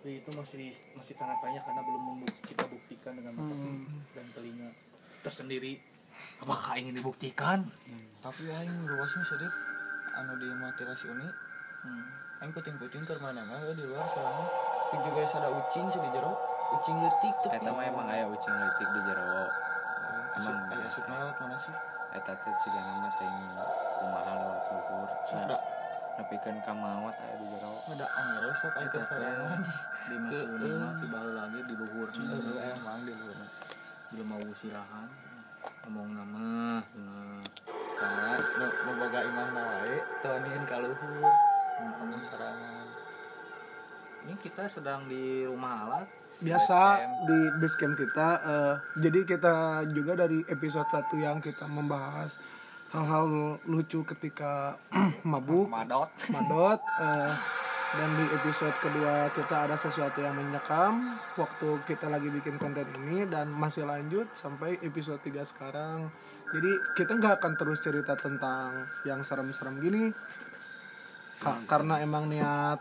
tapi 0.00 0.16
itu 0.16 0.32
masih 0.32 0.72
masih 0.96 1.12
tanda 1.12 1.36
tanya 1.44 1.60
karena 1.60 1.84
belum 1.84 2.02
membuk- 2.08 2.40
kita 2.48 2.64
buktikan 2.72 3.20
dengan 3.20 3.36
mata 3.36 3.52
dan 4.16 4.26
telinga. 4.32 4.72
Tersendiri. 5.20 5.76
Apakah 6.40 6.80
ingin 6.80 6.96
dibuktikan? 6.96 7.68
Tapi 8.24 8.48
aing 8.48 8.88
luasnya 8.88 9.20
sedih 9.28 9.52
anu 10.16 10.40
di 10.40 10.48
matirasi 10.56 11.04
ini 11.04 11.28
aing 12.40 12.48
puting-puting 12.56 13.04
ke 13.04 13.12
mana 13.20 13.44
mah 13.44 13.60
di 13.76 13.84
luar 13.84 14.08
soalnya. 14.08 14.48
Tapi 14.88 15.04
juga 15.04 15.20
ada 15.36 15.48
ucing 15.52 15.84
sih 15.92 16.00
di 16.00 16.08
jero. 16.16 16.32
Ucing 16.80 16.96
letik 17.04 17.34
tuh 17.44 17.50
eta 17.52 17.68
mah 17.68 17.84
emang 17.84 18.08
aya 18.08 18.24
ucing 18.24 18.56
leutik 18.56 18.88
di 18.88 19.00
jero. 19.04 19.52
Emang 20.40 20.64
aya 20.80 20.88
asup 20.88 21.04
lewat 21.12 21.36
mana 21.44 21.60
sih? 21.60 21.76
Eta 22.16 22.32
teh 22.40 22.54
cigana 22.64 23.04
mah 23.04 23.12
teh 23.20 23.28
kumaha 24.00 24.32
lewat 24.32 24.64
luhur. 24.64 25.08
Ada 25.28 25.56
nepikeun 26.20 26.60
ka 26.60 26.72
maot 26.76 27.16
aya 27.16 27.34
di 27.40 27.46
jero 27.48 27.80
ada 27.88 28.06
anggar 28.12 28.44
sok 28.52 28.76
aing 28.76 28.92
ke 28.92 29.00
sorangan 29.00 29.60
di 30.04 30.16
masuk 30.20 30.48
mah 30.76 30.92
tiba 31.00 31.20
lagi 31.32 31.60
di 31.64 31.74
luhur. 31.80 32.08
Heeh, 32.12 32.76
emang 32.76 33.00
di 33.08 33.12
luar 33.16 33.48
belum 34.10 34.26
mau 34.26 34.48
silahan 34.52 35.08
ngomong 35.86 36.08
nama 36.18 36.82
nah, 36.82 37.40
sangat 37.96 38.42
nu 38.58 38.92
boga 39.00 39.20
imah 39.22 39.48
na 39.54 39.62
wae 39.64 39.96
teu 40.20 40.30
anjeun 40.36 40.64
ka 40.68 40.76
luhur. 40.84 41.32
Ngomong 41.80 42.20
sorangan 42.20 42.84
ini 44.20 44.36
kita 44.36 44.68
sedang 44.68 45.08
di 45.08 45.48
rumah 45.48 45.88
alat. 45.88 46.06
Biasa 46.40 46.80
di 47.28 47.38
base 47.60 47.76
camp 47.76 47.96
kita 47.96 48.28
eh, 48.44 48.74
jadi 49.00 49.20
kita 49.24 49.54
juga 49.92 50.24
dari 50.24 50.40
episode 50.48 50.88
1 50.88 51.16
yang 51.20 51.40
kita 51.40 51.68
membahas 51.68 52.40
hal-hal 52.90 53.56
lucu 53.70 54.02
ketika 54.02 54.74
mabuk 55.30 55.70
madot. 55.70 56.10
madot 56.34 56.80
eh, 56.98 57.32
dan 57.90 58.10
di 58.14 58.26
episode 58.34 58.74
kedua 58.78 59.30
kita 59.34 59.66
ada 59.66 59.74
sesuatu 59.74 60.22
yang 60.22 60.38
menyekam 60.38 61.18
waktu 61.34 61.68
kita 61.90 62.06
lagi 62.06 62.30
bikin 62.30 62.54
konten 62.58 62.86
ini 63.02 63.26
dan 63.26 63.50
masih 63.50 63.82
lanjut 63.82 64.30
sampai 64.34 64.78
episode 64.82 65.18
3 65.22 65.42
sekarang. 65.42 66.10
Jadi 66.50 66.70
kita 66.98 67.18
nggak 67.18 67.42
akan 67.42 67.52
terus 67.58 67.78
cerita 67.82 68.14
tentang 68.18 68.86
yang 69.06 69.22
serem-serem 69.22 69.78
gini. 69.82 70.04
Ka- 71.42 71.62
karena 71.66 71.98
emang 72.02 72.30
niat 72.30 72.78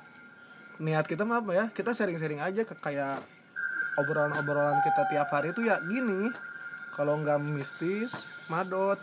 niat 0.82 1.06
kita 1.06 1.26
mah 1.26 1.42
apa 1.42 1.52
ya? 1.54 1.66
Kita 1.70 1.94
sharing-sharing 1.94 2.42
aja 2.42 2.62
ke 2.66 2.78
kayak 2.78 3.22
obrolan-obrolan 3.98 4.82
kita 4.86 5.10
tiap 5.10 5.30
hari 5.34 5.54
itu 5.54 5.66
ya 5.70 5.82
gini. 5.86 6.34
Kalau 6.94 7.18
nggak 7.22 7.42
mistis 7.50 8.30
madot 8.50 8.98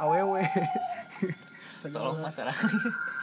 awewe 0.00 0.42
tolong 1.94 2.20
masalah. 2.20 2.52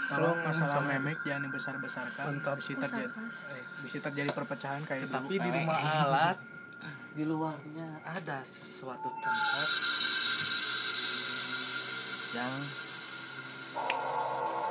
Tolong 0.10 0.40
masalah 0.42 0.82
memek. 0.82 1.22
jangan 1.22 1.46
dibesar-besarkan. 1.46 2.24
Mantap. 2.26 2.58
bisa 2.58 2.74
terjadi 2.74 3.12
eh, 3.54 3.64
bisa 3.86 3.98
terjadi 4.02 4.30
perpecahan 4.34 4.82
kayak 4.82 5.14
tapi 5.14 5.38
di 5.38 5.50
rumah 5.52 5.78
alat 5.78 6.38
di 7.18 7.24
luarnya 7.28 8.02
ada 8.02 8.42
suatu 8.42 9.10
tempat 9.22 9.70
yang 12.34 12.54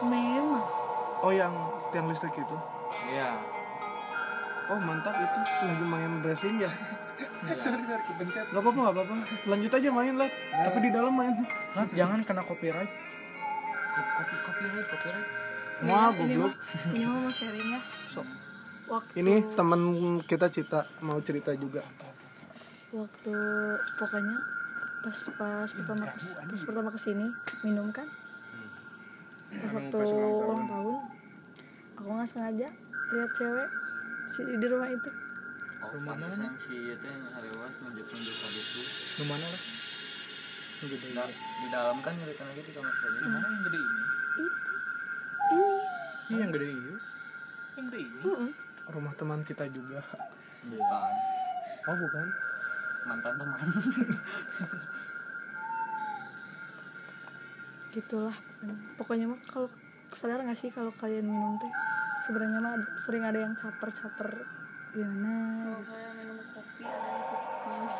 memang. 0.02 0.66
Oh 1.22 1.30
yang 1.30 1.54
tiang 1.94 2.10
listrik 2.10 2.34
itu? 2.34 2.56
Ya 3.14 3.38
oh 4.66 4.78
mantap 4.82 5.14
itu. 5.14 5.40
Lagi 5.62 5.84
main 5.86 6.12
dressing 6.26 6.58
ya 6.58 6.70
sorry 7.60 7.82
sorry 7.84 8.02
kepencet 8.08 8.46
nggak 8.50 8.62
apa-apa 8.62 8.78
nggak 8.80 8.94
apa-apa. 8.96 9.14
Lanjut 9.46 9.72
aja 9.76 9.88
main 9.92 10.14
lah. 10.16 10.30
Tapi 10.64 10.78
di 10.80 10.90
dalam 10.90 11.12
main. 11.12 11.32
Nat, 11.76 11.88
jangan 11.92 12.18
kena 12.24 12.42
copyright. 12.42 12.90
Kopi 13.96 14.36
copyright 14.44 14.86
copyright. 14.88 15.28
Wah, 15.84 16.08
ini 16.16 16.34
goblok. 16.40 16.54
mau 16.96 17.28
sharing 17.28 17.68
ya. 17.76 17.80
Waktu 18.86 19.12
ini 19.18 19.34
teman 19.58 19.80
kita 20.24 20.46
cita 20.48 20.88
mau 21.04 21.18
cerita 21.20 21.52
juga. 21.52 21.84
Waktu 22.94 23.34
pokoknya 23.98 24.36
pas 25.04 25.18
pas 25.36 25.68
pertama 25.68 26.04
kes, 26.14 26.38
pas 26.38 26.62
pertama 26.64 26.88
ke 26.94 27.00
sini 27.02 27.26
minum 27.66 27.92
kan? 27.92 28.08
Pas 29.52 29.70
waktu 29.74 29.96
ulang 30.00 30.66
tahun. 30.70 30.98
aku 31.96 32.12
nggak 32.12 32.28
sengaja 32.28 32.68
lihat 33.16 33.30
cewek 33.40 33.68
di 34.60 34.66
rumah 34.68 34.88
itu 34.92 35.10
Rumah 35.94 36.14
mana? 36.18 36.46
si 36.58 36.74
itu 36.74 37.04
yang 37.06 37.22
harewas 37.30 37.78
nunjuk 37.84 38.06
nunjuk 38.10 38.36
tadi 38.42 38.58
itu 38.58 38.82
nu 39.20 39.24
mana 39.30 39.46
lah 39.46 39.62
gede. 40.84 41.08
Nah, 41.16 41.24
di 41.32 41.68
dalam 41.72 42.04
kan 42.04 42.12
nyeritain 42.20 42.52
lagi 42.52 42.68
di 42.68 42.72
kamar 42.76 42.92
tadi. 42.92 43.16
Yang 43.16 43.32
mana 43.32 43.48
yang 43.48 43.64
gede 43.64 43.78
ini? 43.80 44.02
Itu. 44.36 44.72
Ini 45.46 45.62
iya 46.26 46.42
yang 46.42 46.50
gede 46.52 46.68
iya 46.68 46.96
yang 47.76 47.86
gede 47.92 48.00
ini? 48.02 48.20
Mm-mm. 48.24 48.50
rumah 48.86 49.10
teman 49.18 49.42
kita 49.42 49.66
juga. 49.72 50.00
Bukan. 50.66 51.12
Oh 51.86 51.96
bukan. 51.96 52.26
Mantan 53.06 53.34
teman. 53.38 53.66
Gitulah. 57.94 58.36
Pokoknya 59.00 59.26
mah 59.32 59.40
kalau 59.48 59.68
sadar 60.14 60.44
nggak 60.44 60.58
sih 60.58 60.70
kalau 60.70 60.92
kalian 60.96 61.28
minum 61.28 61.58
teh 61.58 61.72
sebenarnya 62.26 62.60
mah 62.62 62.74
sering 62.98 63.24
ada 63.26 63.38
yang 63.42 63.54
caper-caper 63.54 64.46
gimana 64.96 65.32
kalau 65.60 65.82
kalian 65.84 66.12
minum 66.16 66.38
kopi 66.56 66.82
ada 66.88 67.08
yang 67.12 67.28
minum. 67.68 67.96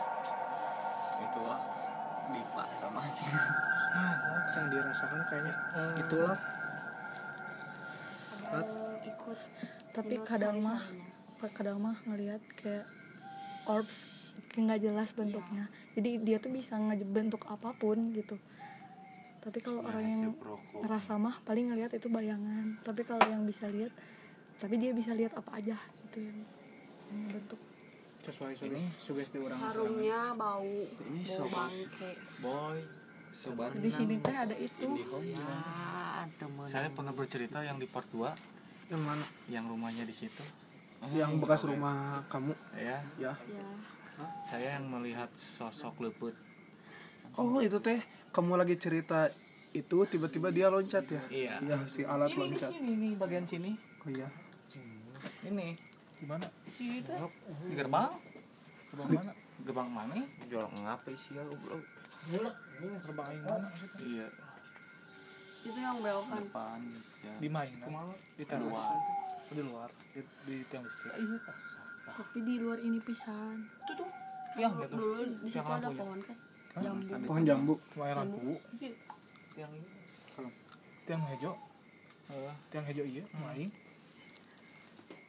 Itu 1.20 1.40
lah 1.44 1.60
di 2.32 2.40
pak 2.56 2.68
sama 2.80 3.00
sih. 3.12 3.28
Nah 3.96 4.12
yang 4.52 4.68
dirasakan 4.68 5.20
kayaknya. 5.28 5.54
Itulah. 6.00 6.38
ada 8.46 8.76
ikut 9.02 9.38
tapi 9.96 10.14
kadang 10.22 10.60
mah 10.60 10.80
kadang 11.56 11.80
mah 11.80 11.96
ngelihat 12.04 12.40
kayak 12.60 12.84
orbs 13.64 14.04
kayak 14.52 14.62
nggak 14.68 14.80
jelas 14.84 15.08
bentuknya. 15.16 15.68
Jadi 15.96 16.20
dia 16.24 16.36
tuh 16.40 16.52
bisa 16.52 16.76
ngebentuk 16.76 17.44
apa 17.48 17.72
pun 17.76 18.12
gitu. 18.12 18.36
Tapi 19.40 19.58
kalau 19.64 19.80
orang 19.84 20.04
yang 20.04 20.22
ngerasa 20.84 21.16
mah 21.16 21.40
paling 21.44 21.72
ngelihat 21.72 21.96
itu 21.96 22.08
bayangan. 22.12 22.76
Tapi 22.84 23.04
kalau 23.04 23.24
yang 23.28 23.48
bisa 23.48 23.68
lihat 23.68 23.92
tapi 24.56 24.80
dia 24.80 24.92
bisa 24.96 25.12
lihat 25.12 25.36
apa 25.36 25.56
aja 25.56 25.76
gitu 26.00 26.20
yang 26.24 26.40
bentuk 27.10 27.60
sesuai 28.26 28.58
sugesti 28.58 28.90
sugesti 28.98 29.36
orang 29.38 29.58
harumnya 29.62 30.34
bau. 30.34 30.66
Ini 30.66 31.22
bau 31.22 31.30
sobat. 31.30 31.70
bangke 31.70 32.10
boy 32.42 32.78
sobat 33.30 33.70
di 33.78 33.90
sini 33.90 34.14
teh 34.18 34.34
ada 34.34 34.56
itu. 34.58 34.86
Saya 36.66 36.90
pernah 36.90 37.14
bercerita 37.14 37.62
yang 37.62 37.78
di 37.78 37.86
part 37.86 38.08
2 38.10 38.90
yang 38.90 39.02
mana? 39.02 39.26
Yang 39.46 39.64
rumahnya 39.70 40.04
di 40.06 40.14
situ. 40.14 40.42
Yang 41.14 41.38
bekas 41.38 41.62
rumah 41.66 42.26
kamu? 42.26 42.54
Ya. 42.74 42.98
Ya. 43.20 43.32
Ya. 43.36 43.66
Saya 44.42 44.80
yang 44.80 44.88
melihat 44.90 45.28
sosok 45.36 46.02
leput 46.02 46.34
oh 47.36 47.60
itu 47.60 47.78
teh. 47.80 48.00
Kamu 48.32 48.52
lagi 48.56 48.76
cerita 48.76 49.32
itu 49.72 49.96
tiba-tiba 50.04 50.52
dia 50.52 50.68
loncat 50.68 51.04
ya? 51.08 51.22
Iya. 51.28 51.54
Iya 51.64 51.78
si 51.88 52.04
alat 52.04 52.32
ini 52.32 52.36
di 52.36 52.40
loncat. 52.56 52.70
sini 52.72 52.92
nih 52.96 53.12
bagian 53.16 53.44
sini. 53.48 53.72
Oh 54.04 54.08
iya. 54.12 54.28
Ini. 55.44 55.68
Di 56.20 56.24
itu 56.80 57.12
di 57.66 57.74
gerbang? 57.74 58.12
Gerbang 58.92 59.08
mana? 59.08 59.32
Gerbang 59.64 59.88
mana? 59.88 60.16
Jual 60.46 60.66
ngapa 60.68 61.10
sih 61.16 61.32
ya 61.36 61.42
goblok? 61.48 61.82
Ini 62.26 62.96
gerbang 63.06 63.28
yang 63.32 63.44
mana 63.44 63.68
iya. 64.04 64.28
Itu 65.66 65.78
yang 65.80 65.98
belokan 65.98 66.42
depan 66.46 66.80
ya. 67.24 67.34
Di 67.42 67.48
mainan 67.50 68.14
di 68.38 68.44
teras. 68.44 68.62
luar. 68.62 68.96
di 69.46 69.62
luar? 69.62 69.90
Di, 70.14 70.20
di 70.46 70.56
tiang 70.70 70.84
listrik. 70.84 71.12
Tapi 72.06 72.38
di 72.44 72.54
luar 72.62 72.78
ini 72.84 72.98
pisan. 73.02 73.66
Itu 73.82 73.92
tuh. 73.98 74.10
Yang 74.56 74.72
dulu, 74.72 74.82
gitu 74.84 74.94
dulu 74.96 75.22
di 75.44 75.48
situ 75.52 75.70
ada 75.70 75.90
pohon 75.90 76.18
kan? 76.22 76.36
Jambu. 76.76 77.12
Pohon 77.24 77.42
jambu. 77.44 77.74
Cuma 77.92 78.04
lampu. 78.12 78.56
Tiang 79.56 79.72
ini. 79.72 79.88
Kalau 80.36 80.50
tiang 81.08 81.22
hijau. 81.32 81.54
Tiang 82.70 82.84
hijau 82.84 83.06
iya 83.06 83.24
main 83.38 83.70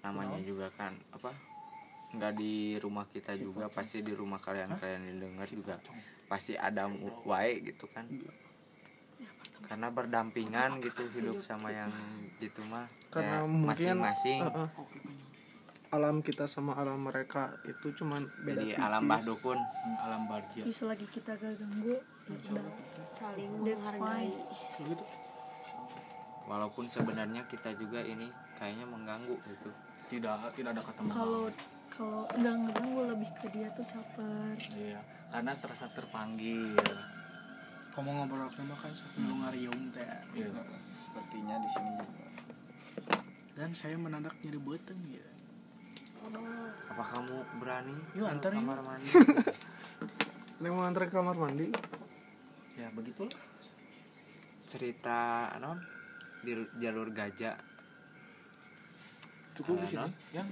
namanya 0.07 0.39
juga 0.41 0.71
kan 0.71 0.95
apa 1.11 1.35
nggak 2.07 2.33
di 2.33 2.53
rumah 2.79 3.03
kita 3.05 3.35
juga 3.35 3.67
pasti 3.67 3.99
di 3.99 4.15
rumah 4.15 4.39
kalian-kalian 4.39 5.01
yang 5.03 5.17
dengar 5.21 5.47
juga 5.47 5.75
pasti 6.25 6.55
ada 6.55 6.87
wae 7.23 7.59
gitu 7.61 7.87
kan. 7.91 8.07
Karena 9.67 9.91
berdampingan 9.91 10.79
gitu 10.79 11.03
hidup 11.11 11.43
sama 11.43 11.67
yang 11.69 11.91
gitu 12.39 12.63
mah 12.63 12.87
karena 13.11 13.43
Ya, 13.43 13.43
mungkin 13.43 13.67
masing-masing. 13.99 14.41
eh, 14.47 14.55
eh, 14.63 14.69
alam 15.87 16.19
kita 16.19 16.47
sama 16.47 16.75
alam 16.75 16.99
mereka 17.01 17.55
itu 17.63 17.91
cuman 17.93 18.27
beda 18.41 18.59
jadi 18.59 18.75
tipis. 18.75 18.83
alam 18.83 19.03
bah 19.07 19.21
dukun 19.23 19.59
Hmm, 19.59 19.97
alam 19.99 20.21
barja 20.27 20.59
tapi 20.59 20.71
selagi 20.71 21.07
kita 21.07 21.31
gak 21.35 21.55
ganggu 21.55 21.95
saling 23.09 23.51
menghargai. 23.55 24.31
walaupun 26.43 26.85
sebenarnya 26.87 27.43
kita 27.47 27.71
juga 27.75 28.03
ini 28.03 28.27
kayaknya 28.55 28.83
mengganggu 28.83 29.35
gitu 29.47 29.71
tidak 30.07 30.55
tidak 30.55 30.71
ada 30.75 30.81
kata 30.81 30.99
kalau 31.11 31.51
kalau 31.91 32.21
nggak 32.35 32.55
ngeganggu 32.55 33.01
lebih 33.15 33.29
ke 33.41 33.47
dia 33.51 33.67
tuh 33.75 33.85
caper. 33.87 34.55
Iya 34.75 34.99
karena 35.31 35.53
terasa 35.59 35.85
terpanggil. 35.91 36.79
Kamu 37.91 38.09
ngobrol 38.13 38.45
sama 38.53 38.77
kan 38.77 38.93
sambil 38.93 39.33
ngariung 39.41 39.89
teh. 39.89 40.05
Iya. 40.37 40.53
sepertinya 40.93 41.55
di 41.57 41.69
sini 41.73 41.89
juga. 41.97 42.25
Dan 43.57 43.73
saya 43.73 43.97
menandak 43.97 44.37
nyeri 44.45 44.59
beuteung 44.61 45.01
ya. 45.09 45.25
Apa 46.93 47.03
kamu 47.15 47.37
berani? 47.57 47.95
Yuk, 48.13 48.27
ke 48.27 48.33
antar 48.37 48.51
yuk. 48.53 48.59
kamar 48.61 48.79
mandi? 48.85 49.07
Neng 50.61 50.73
mau 50.77 50.85
antar 50.85 51.09
ke 51.09 51.13
kamar 51.17 51.37
mandi? 51.37 51.67
Ya 52.77 52.93
begitulah. 52.93 53.33
Cerita 54.69 55.49
non? 55.57 55.81
Di 56.45 56.53
jalur 56.77 57.09
gajah 57.09 57.57
cukup 59.57 59.73
di 59.81 59.85
Ada. 59.85 59.91
sini 59.91 60.09
yang 60.33 60.47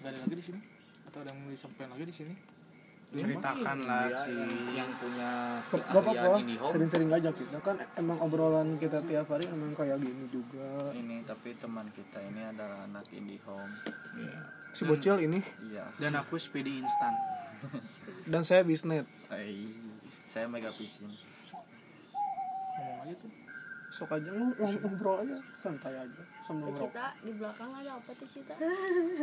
nggak 0.00 0.10
ada 0.12 0.18
lagi 0.20 0.34
di 0.36 0.44
sini? 0.44 0.60
Atau 1.08 1.18
ada 1.24 1.28
yang 1.32 1.38
mau 1.42 1.50
disampaikan 1.50 1.90
lagi 1.96 2.06
di 2.06 2.14
sini? 2.14 2.34
Ceritakanlah 3.10 4.06
si 4.14 4.34
yang 4.70 4.90
punya 5.02 5.30
Bapak 5.66 6.14
keahlian 6.14 6.30
kok 6.30 6.38
ini 6.46 6.54
home 6.54 6.70
sering-sering 6.70 7.08
ngajak 7.10 7.34
kita. 7.34 7.56
Kan 7.58 7.76
emang 7.98 8.18
obrolan 8.22 8.78
kita 8.78 9.02
tiap 9.02 9.26
hari 9.34 9.50
emang 9.50 9.74
kayak 9.74 9.98
gini 9.98 10.30
juga. 10.30 10.94
Ini 10.94 11.26
tapi 11.26 11.58
teman 11.58 11.90
kita 11.90 12.22
ini 12.22 12.46
adalah 12.46 12.86
anak 12.86 13.10
indie 13.10 13.42
home 13.42 13.74
si 14.70 14.86
bocil 14.86 15.18
ini. 15.18 15.42
Iya. 15.74 15.90
Dan 15.98 16.14
aku 16.14 16.38
speedy 16.38 16.78
instan. 16.78 17.12
Dan 18.30 18.46
saya 18.46 18.62
bisnet 18.62 19.04
Hai. 19.28 19.68
saya 20.30 20.46
mega 20.48 20.70
piscin 20.72 21.10
ngomong 22.80 22.98
aja 23.04 23.14
tuh 23.20 23.30
sok 23.90 24.10
aja 24.12 24.30
lu 24.30 24.54
ngobrol 24.54 25.16
aja 25.20 25.36
santai 25.52 25.94
aja 25.94 26.22
ngerokok 26.46 26.88
Cita 26.88 27.06
di 27.20 27.32
belakang 27.32 27.70
ada 27.72 27.90
apa 27.92 28.10
tuh 28.12 28.26
Cita? 28.26 28.54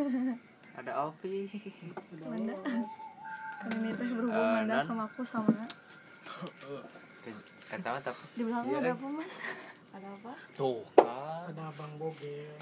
ada 0.79 0.91
Opi 1.03 1.47
Manda 2.21 2.53
kan 2.61 2.83
ini 3.73 3.89
teh 3.89 4.07
berhubung 4.07 4.37
Eh, 4.37 4.53
Manda 4.59 4.75
dan- 4.75 4.85
sama 4.85 5.03
aku 5.05 5.21
sama. 5.23 5.49
Kata 7.67 7.87
apa 7.89 7.99
tapi 8.01 8.23
di 8.29 8.43
belakang 8.43 8.75
ada 8.75 8.91
apa 8.93 9.07
man 9.09 9.27
Ada 9.89 10.07
apa? 10.13 10.31
tuh 10.53 10.83
kan 10.93 11.49
ada 11.49 11.63
abang 11.67 11.93
bogel. 11.97 12.55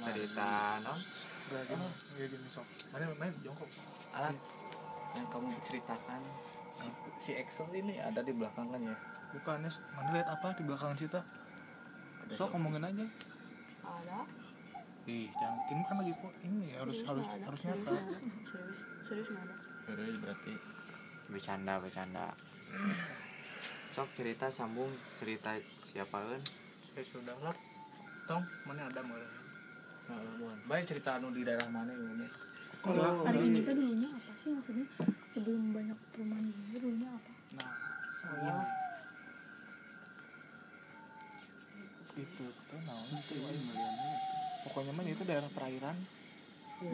Cerita 0.00 0.50
non 0.80 0.98
udah 1.48 1.62
gini 1.64 1.86
ya 2.14 2.26
gini 2.26 2.48
sok 2.48 2.66
mana 2.90 3.06
main 3.14 3.34
jongkok. 3.40 3.68
Alat 4.10 4.34
yang 5.12 5.26
kamu 5.28 5.48
ceritakan 5.62 6.20
si, 6.70 6.88
si 7.16 7.30
Excel 7.32 7.68
ini 7.72 7.98
ada 7.98 8.20
di 8.20 8.30
belakang 8.30 8.68
kan 8.68 8.80
ya 8.80 8.96
bukannya 9.38 9.70
mana 9.94 10.10
lihat 10.18 10.28
apa 10.28 10.48
di 10.58 10.62
belakang 10.66 10.98
kita 10.98 11.20
sok 12.34 12.52
ngomongin 12.52 12.84
aja. 12.84 13.06
Ada. 13.86 14.20
ih 15.08 15.32
jangan 15.32 15.60
ini 15.72 15.82
kan 15.88 15.96
lagi 15.96 16.12
kok 16.12 16.34
ini 16.44 16.76
harus 16.76 17.00
Serius 17.00 17.08
harus 17.08 17.26
harus 17.48 17.60
Serius 17.64 17.80
nyata? 17.80 17.92
Serius, 18.44 18.80
serius 19.08 19.28
nggak 19.32 19.44
ada. 19.48 19.56
Terus 19.88 20.16
berarti 20.20 20.52
bercanda 21.32 21.74
bercanda. 21.80 22.26
Sok 23.96 24.08
cerita 24.12 24.46
sambung 24.52 24.92
cerita 25.16 25.56
siapa 25.80 26.20
kan 26.20 26.42
saya 26.92 27.04
sudah 27.08 27.36
lah. 27.40 27.56
Tong 28.28 28.44
mana 28.68 28.84
ada 28.92 29.00
mana 29.00 29.28
baik 30.68 30.84
cerita 30.88 31.16
anu 31.16 31.32
di 31.32 31.44
daerah 31.44 31.68
mana 31.68 31.92
ya 31.92 32.28
kalau 32.78 33.26
hari 33.26 33.40
ini 33.42 33.60
teh 33.66 33.74
dulunya 33.74 34.08
apa 34.08 34.32
sih? 34.38 34.54
Maksudnya 34.54 34.86
sebelum 35.28 35.74
banyak 35.74 35.98
perumahan 36.14 36.46
gini 36.46 36.78
dulunya 36.78 37.08
apa? 37.10 37.32
Nah 37.58 38.57
naon 42.84 43.06
itu 43.18 43.34
pokoknya 44.68 44.92
mah 44.92 45.04
itu 45.06 45.24
daerah 45.24 45.50
perairan 45.52 45.96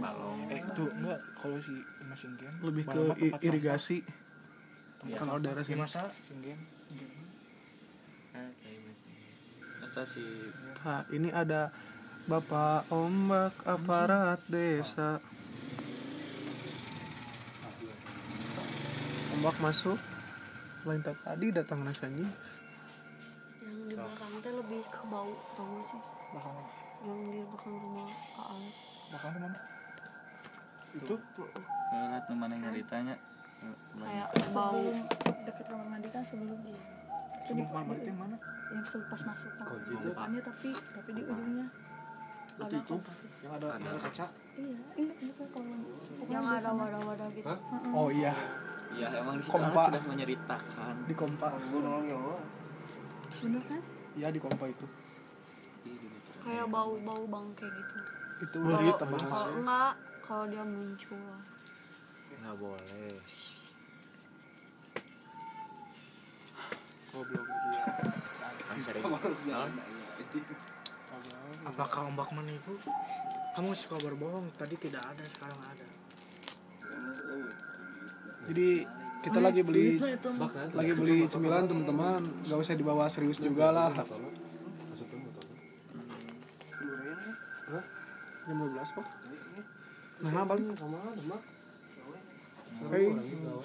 balong 0.00 0.48
eh 0.48 0.60
tuh 0.72 0.88
enggak 0.96 1.20
kalau 1.36 1.58
si 1.60 1.76
Mas 2.08 2.18
Singgen 2.24 2.54
lebih 2.64 2.84
ke 2.88 3.00
irigasi 3.44 4.00
sampah. 4.00 5.18
kalau 5.20 5.36
daerah 5.40 5.60
sini 5.60 5.80
masa 5.80 6.08
Singgen 6.24 6.58
kata 9.84 10.02
si 10.08 10.24
ini 11.12 11.28
ada 11.30 11.70
Bapak 12.24 12.88
Ombak 12.88 13.52
Aparat 13.68 14.40
Desa. 14.48 15.20
Ombak 19.36 19.56
masuk. 19.60 20.00
Lain 20.88 21.04
tadi 21.04 21.52
datang 21.52 21.84
nasanji. 21.84 22.24
Bau 25.14 25.30
tau 25.54 25.62
gak 25.62 25.86
sih? 25.86 26.00
belakang 26.34 26.56
yang 27.00 27.18
di 27.30 27.38
belakang 27.40 27.74
rumah 27.78 28.10
Aal 28.34 28.58
Makan 29.06 29.30
mana? 29.38 29.58
itu? 30.92 31.14
Lihat 31.92 32.24
mana 32.32 32.54
nyaritanya 32.56 33.14
kayak 33.94 34.26
bau. 34.50 34.74
Sebelum 34.74 34.98
dekat 35.46 35.64
kamar 35.64 35.86
mandi 35.88 36.08
kan 36.10 36.22
sebelum. 36.22 36.58
Di, 36.58 36.74
Sebelum 37.44 37.66
kamar 37.68 37.84
mandi 37.84 38.02
di- 38.02 38.08
yang 38.08 38.18
mana? 38.18 38.36
yang 38.68 38.82
sebelum 38.82 39.06
pas 39.06 39.22
masuk 39.24 39.50
Oh, 39.60 39.78
gitu. 39.86 40.06
depannya 40.10 40.40
tapi 40.42 40.68
tapi 40.74 41.10
di 41.14 41.22
ujungnya. 41.22 41.66
Berarti 42.54 42.76
itu 42.76 42.94
yang 43.40 43.52
ada 43.52 43.66
yang 43.70 43.82
ada 43.84 44.00
kaca. 44.00 44.26
iya 44.54 44.78
ingat 44.96 45.16
ingat 45.20 45.36
kan 45.36 45.48
kalau 45.50 45.74
pokoknya 46.14 46.32
yang 46.32 46.46
ada 46.48 46.70
wadah-wadah 46.72 47.28
gitu. 47.30 47.46
Oh 47.90 48.08
iya, 48.10 48.32
iya 48.90 49.06
emang 49.14 49.36
di 49.36 49.44
Kompa. 49.44 49.82
Sudah 49.84 50.02
menceritakan. 50.02 50.94
Di 51.06 51.14
kompa. 51.14 51.48
bener 53.36 53.62
kan? 53.66 53.80
Iya 54.14 54.28
di 54.30 54.38
kompa 54.38 54.64
itu. 54.66 54.86
Kayak 56.44 56.66
bau-bau 56.68 57.24
bangke 57.24 57.66
gitu. 57.66 57.96
Itu 58.44 58.56
kalau 58.60 58.78
berit 58.78 58.94
tambah 59.00 59.18
kalau 59.24 59.48
enggak 59.58 59.92
kalau 60.24 60.44
dia 60.48 60.64
muncul. 60.64 61.28
Nggak 62.40 62.56
boleh. 62.60 63.14
Goblok. 67.14 67.46
kan 68.64 68.76
sering. 68.82 69.02
Naon? 69.06 69.70
apakah 71.64 72.10
ombak 72.10 72.28
mana 72.34 72.52
itu? 72.52 72.74
Kamu 73.54 73.70
suka 73.72 73.96
berbohong 74.02 74.50
tadi 74.58 74.74
tidak 74.76 75.02
ada 75.14 75.24
sekarang 75.24 75.60
ada. 75.62 75.86
Jadi 78.50 78.68
kita 79.24 79.38
lagi 79.40 79.60
beli 79.64 79.96
lagi 80.74 80.92
beli 80.92 81.24
cemilan 81.30 81.64
teman-teman, 81.64 82.20
gak 82.44 82.58
usah 82.60 82.76
dibawa 82.76 83.08
serius 83.08 83.40
juga 83.40 83.72
lah. 83.72 83.92
Jam 88.44 88.58
12 88.60 88.96
pak. 88.96 89.06
Nah 90.20 90.44
bang, 90.44 90.62
Hei, 92.74 93.06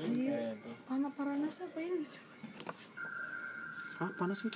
iya 0.06 0.54
anak 0.86 1.12
paranas 1.18 1.66
apa 1.66 1.82
ini 1.82 2.06
ah 4.00 4.10
panas 4.16 4.38
sih. 4.46 4.54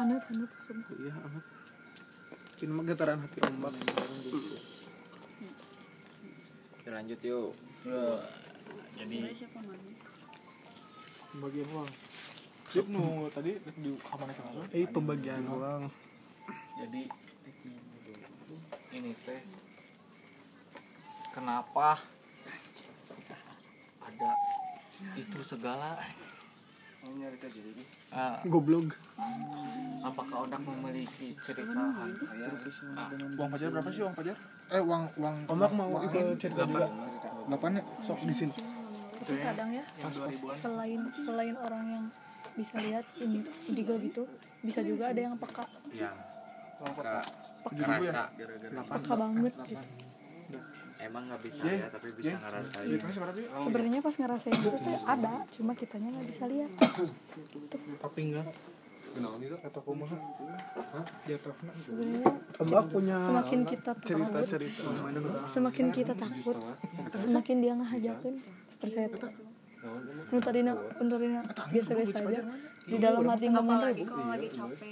anut 0.00 0.22
anut 0.32 0.48
maksudnya 0.48 0.86
Iya 1.02 1.12
amat. 1.28 1.44
Ini 2.62 2.72
mah 2.72 2.84
getaran 2.86 3.18
hati 3.20 3.38
ombak. 3.42 3.74
Oke, 6.72 6.88
lanjut 6.88 7.20
yuk 7.20 7.52
jadi 8.96 9.16
Pembagian 11.32 11.68
uang. 11.74 11.90
Sip 12.70 12.86
nu 12.86 13.26
tadi 13.34 13.56
di 13.56 13.90
kamar 13.98 14.30
kamar. 14.30 14.68
Eh 14.70 14.86
pembagian 14.86 15.42
uang. 15.48 15.90
jadi 16.78 17.02
ini 18.92 19.12
teh 19.18 19.40
kenapa 21.32 21.96
ada 23.98 24.30
itu 25.14 25.38
segala 25.42 25.96
Ah, 28.12 28.38
Goblok. 28.46 28.94
apakah 30.00 30.46
Odak 30.46 30.62
memiliki 30.62 31.34
cerita 31.42 31.74
hantu? 31.74 32.30
Uang 33.34 33.50
pajar 33.50 33.74
berapa 33.74 33.90
sih 33.90 34.06
uang 34.06 34.14
pajar? 34.14 34.38
Eh 34.70 34.78
uang 34.78 35.10
uang 35.18 35.36
ombak 35.50 35.72
mau 35.74 35.98
ikut 36.00 36.38
cerita 36.38 36.62
juga. 36.62 36.86
Delapan 37.42 37.70
ya? 37.74 37.82
Sok 38.02 38.22
di 38.22 38.30
sini. 38.32 38.54
tapi 39.18 39.38
kadang 39.38 39.70
ya 39.70 39.82
selain 40.52 40.98
selain 41.12 41.54
orang 41.56 41.84
yang 41.88 42.04
bisa 42.54 42.74
lihat 42.76 43.06
in- 43.18 43.46
indigo 43.64 43.94
gitu 43.98 44.22
bisa 44.58 44.82
juga 44.82 45.10
ada 45.10 45.20
yang 45.20 45.34
peka 45.34 45.62
yang 45.90 46.14
peka 46.76 47.22
kerasa 47.70 48.22
peka 48.90 49.14
banget 49.14 49.54
gitu. 49.70 49.86
Emang 51.02 51.26
nggak 51.26 51.42
bisa 51.42 51.66
ya 51.66 51.86
tapi 51.90 52.14
bisa 52.14 52.38
ngerasain. 52.38 52.86
Sebenarnya 53.58 54.00
pas 54.02 54.14
ngerasain 54.14 54.54
itu 54.54 54.70
tuh 54.70 54.98
ada 55.02 55.34
cuma 55.50 55.72
kitanya 55.74 56.08
nggak 56.14 56.28
bisa 56.30 56.46
lihat. 56.46 56.70
Tapi 57.98 58.20
enggak. 58.22 58.46
Atau 59.66 59.82
kumaha? 59.84 60.16
Sebenarnya 61.74 62.82
punya 62.88 63.16
semakin 63.20 63.60
kita 63.66 63.92
takut 63.92 64.08
cerita-cerita. 64.08 64.82
semakin 65.44 65.86
kita 65.92 66.14
takut 66.16 66.56
semakin 67.12 67.56
dia 67.60 67.72
ngehajakin 67.76 68.34
percaya 68.80 69.06
tuh 69.12 69.30
nu 70.32 70.38
tadina 70.38 70.72
nu 70.72 71.06
tadina 71.10 71.40
biasa-biasa 71.44 72.24
aja 72.24 72.42
di 72.82 72.96
dalam 72.98 73.22
hati 73.22 73.46
ngomong 73.46 73.78
apalagi 73.78 74.02
kalau 74.02 74.26
lagi 74.26 74.48
capek. 74.50 74.90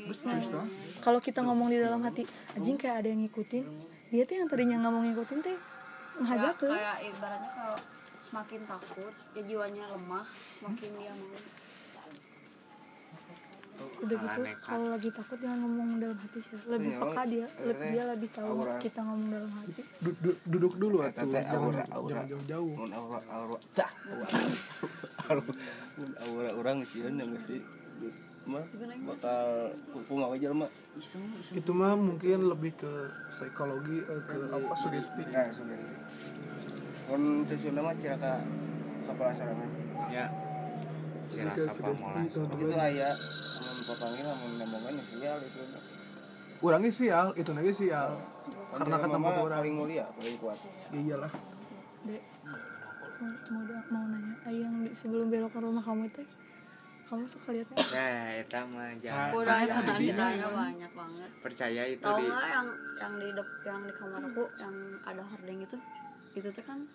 kalau 1.02 1.18
kita 1.18 1.40
ngomong 1.42 1.68
di 1.68 1.78
dalam 1.78 2.00
hati 2.00 2.22
anjing 2.54 2.78
kayak 2.78 3.02
ada 3.02 3.08
yang 3.10 3.20
ngikutin. 3.20 3.64
Dia 4.10 4.22
tuh 4.22 4.34
yang 4.36 4.46
tadinya 4.46 4.76
nggak 4.78 4.92
mau 4.92 5.02
ngikutin 5.02 5.38
teh 5.40 5.54
kayak, 5.54 6.20
ngehajakin 6.20 6.70
kayak 6.70 6.96
ibaratnya 7.08 7.50
kalau 7.50 7.78
semakin 8.20 8.60
takut 8.62 9.14
ya 9.32 9.42
jiwanya 9.42 9.84
lemah 9.90 10.26
semakin 10.58 10.90
dia 10.94 11.12
mau. 11.14 11.34
Udah 13.80 14.12
gitu 14.12 14.40
kalau 14.60 14.86
lagi 14.92 15.08
takut 15.08 15.38
jangan 15.40 15.58
ngomong 15.64 15.88
dalam 15.98 16.18
hati 16.20 16.38
sih. 16.44 16.58
Lebih 16.68 16.90
peka 16.94 17.22
dia 17.26 17.46
lebih 17.64 17.86
dia 17.90 18.04
lebih 18.06 18.28
tahu 18.30 18.52
kita 18.76 19.00
ngomong 19.00 19.28
dalam 19.32 19.50
hati. 19.50 19.80
Du- 19.98 20.18
du- 20.20 20.40
duduk 20.46 20.74
dulu 20.76 20.96
atuh. 21.00 21.26
Jangan 21.26 21.74
jangan 22.06 22.26
jauh-jauh. 22.28 22.70
aura 22.76 23.18
aura 23.32 23.58
aura. 25.26 25.52
Orang 26.54 26.84
sieun 26.84 27.16
yang 27.16 27.32
mesti 27.32 27.79
mah 28.50 28.64
bakal 29.14 29.70
hukum 29.94 30.26
apa 30.26 30.34
iseng 30.98 31.22
iseng. 31.38 31.60
Itu 31.60 31.70
mah 31.76 31.94
mungkin 31.94 32.50
lebih 32.50 32.72
ke 32.74 32.92
psikologi 33.30 34.02
eh, 34.02 34.22
ke 34.26 34.38
apa 34.50 34.74
sugesti. 34.74 35.22
nah 35.28 35.46
sugesti. 35.52 35.94
Mun 37.12 37.44
sesuatu 37.46 37.80
mah 37.84 37.94
ciraka 38.00 38.42
kapal 39.06 39.26
asrama 39.30 39.64
ya. 40.10 40.26
Lebih 41.30 41.52
ke 41.52 41.62
Ciraka 41.62 41.62
sugesti 41.68 42.20
itu 42.26 42.40
teman-teman. 42.48 42.80
aya 42.80 43.10
mun 43.60 43.78
papanggil 43.86 44.26
mun 44.34 44.52
nemongan 44.58 44.94
sial 45.04 45.38
itu. 45.44 45.60
Orangnya 46.60 46.92
sial, 46.92 47.32
itu 47.40 47.50
lagi 47.56 47.72
sial. 47.72 48.20
Karena 48.76 49.00
Jelema 49.00 49.04
ketemu 49.08 49.28
orang. 49.32 49.58
paling 49.64 49.74
mulia 49.76 50.04
paling 50.12 50.36
kuat. 50.36 50.58
Iyalah. 50.92 51.32
dek. 52.04 52.22
Mau 53.20 53.60
mau, 53.92 54.04
nanya 54.08 54.32
ay 54.48 54.64
yang 54.64 54.74
di, 54.80 54.88
sebelum 54.96 55.28
belok 55.28 55.52
ke 55.52 55.60
rumah 55.60 55.84
kamu 55.84 56.08
itu 56.08 56.24
kamu 57.10 57.26
suka 57.26 57.50
lihatnya 57.50 57.74
ya 57.90 58.38
itu 58.38 58.54
mah 58.70 58.94
jangan 59.02 59.34
udah 59.34 59.58
jangan 59.66 59.98
ditanya 59.98 60.46
banyak 60.46 60.92
banget. 60.94 61.30
Percaya 61.42 61.82
itu 61.90 62.06
tau 62.06 62.22
di 62.22 62.30
nggak 62.30 62.46
yang 62.54 62.68
yang 63.02 63.14
di 63.18 63.28
dep 63.34 63.48
yang 63.66 63.80
di 63.82 63.92
kamar 63.98 64.22
aku 64.30 64.44
yang 64.62 64.74
ada 65.02 65.22
hording 65.26 65.58
itu? 65.66 65.76
Itu 66.38 66.48
teh 66.54 66.62
kan 66.62 66.86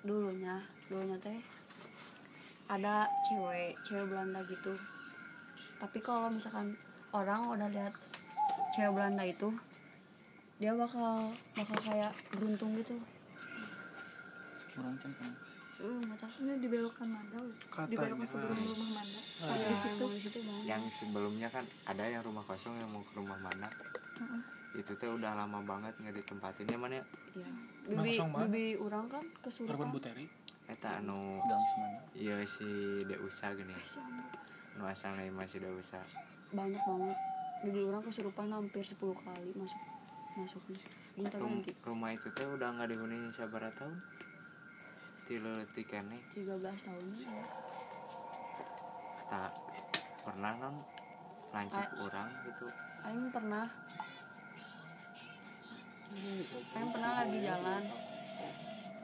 dulunya 0.00 0.64
dulunya 0.88 1.20
teh 1.20 1.36
ada 2.72 3.04
cewek 3.28 3.76
cewek 3.84 4.08
Belanda 4.08 4.40
gitu. 4.48 4.72
Tapi 5.76 6.00
kalau 6.00 6.32
misalkan 6.32 6.72
orang 7.12 7.52
udah 7.52 7.68
lihat 7.68 7.92
cewek 8.72 8.96
Belanda 8.96 9.20
itu 9.28 9.52
dia 10.56 10.72
bakal 10.72 11.28
bakal 11.52 11.76
kayak 11.84 12.16
beruntung 12.32 12.72
gitu. 12.80 12.96
Kurang 14.72 14.96
kan 14.96 15.12
uh 15.80 16.00
mata 16.04 16.28
ini 16.40 16.52
dibelokkan 16.60 17.08
Manda 17.08 17.36
weh. 17.40 17.56
dibelokkan 17.88 18.26
sebelum 18.28 18.58
rumah 18.60 18.90
Manda. 19.00 19.20
Kayak 19.40 19.64
di 19.64 19.76
situ. 19.76 20.04
Di 20.04 20.20
situ 20.20 20.38
banget 20.44 20.64
yang 20.68 20.82
sebelumnya 20.86 21.48
kan 21.48 21.64
ada 21.88 22.04
yang 22.04 22.22
rumah 22.22 22.44
kosong 22.44 22.76
yang 22.76 22.88
mau 22.92 23.00
ke 23.00 23.12
rumah 23.16 23.38
mana 23.40 23.68
itu 24.70 24.92
tuh 24.94 25.18
udah 25.18 25.34
lama 25.34 25.58
banget 25.66 25.90
nggak 25.98 26.14
ditempatin 26.14 26.70
ya 26.70 26.78
mana 26.78 26.94
ya? 27.02 27.04
Iya. 27.34 27.50
bibi 27.90 28.12
bibi 28.22 28.64
orang 28.78 29.10
kan 29.10 29.24
kesurupan 29.42 29.90
Buteri. 29.90 30.26
Eta 30.70 31.02
anu 31.02 31.42
gang 31.42 31.64
semana. 31.74 31.98
iya 32.14 32.36
si 32.46 32.68
Deusa 33.02 33.50
gini. 33.58 33.74
Nu 34.78 34.86
asal 34.86 35.18
masih 35.34 35.58
Deusa. 35.58 35.98
Banyak 36.54 36.78
banget. 36.78 37.18
Bibi 37.66 37.80
orang 37.90 38.02
kesurupan 38.06 38.46
hampir 38.54 38.86
10 38.86 38.94
kali 39.00 39.50
masuk 39.58 39.80
masuknya. 40.38 40.78
Rum- 41.34 41.66
rumah 41.82 42.14
itu 42.14 42.30
teh 42.30 42.46
udah 42.46 42.70
nggak 42.70 42.94
dihuni 42.94 43.28
sabara 43.34 43.68
tahun 43.74 43.98
tilu 45.30 45.62
leutik 45.62 45.86
kene? 45.86 46.18
13 46.34 46.58
tahun 46.58 47.06
ya. 47.22 47.46
Tak 49.30 49.50
pernah 50.26 50.58
non 50.58 50.82
lancip 51.54 51.86
orang 52.02 52.34
gitu. 52.42 52.66
Aing 53.06 53.30
pernah. 53.30 53.66
Aing 56.74 56.90
pernah 56.90 57.12
lagi 57.22 57.38
jalan. 57.46 57.82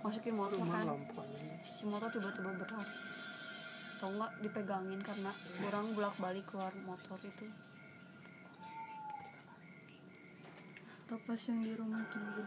Masukin 0.02 0.34
motor 0.34 0.58
kan. 0.66 0.98
si 1.70 1.86
motor 1.86 2.10
tiba-tiba 2.10 2.50
berat 2.58 2.88
tau 3.96 4.12
nggak 4.12 4.32
dipegangin 4.44 5.00
karena 5.00 5.32
kurang 5.62 5.96
bolak 5.96 6.14
balik 6.18 6.44
keluar 6.50 6.74
motor 6.82 7.16
itu. 7.22 7.46
Atau 11.06 11.18
pas 11.22 11.38
yang 11.38 11.62
di 11.62 11.72
rumah 11.78 12.02
gini 12.10 12.44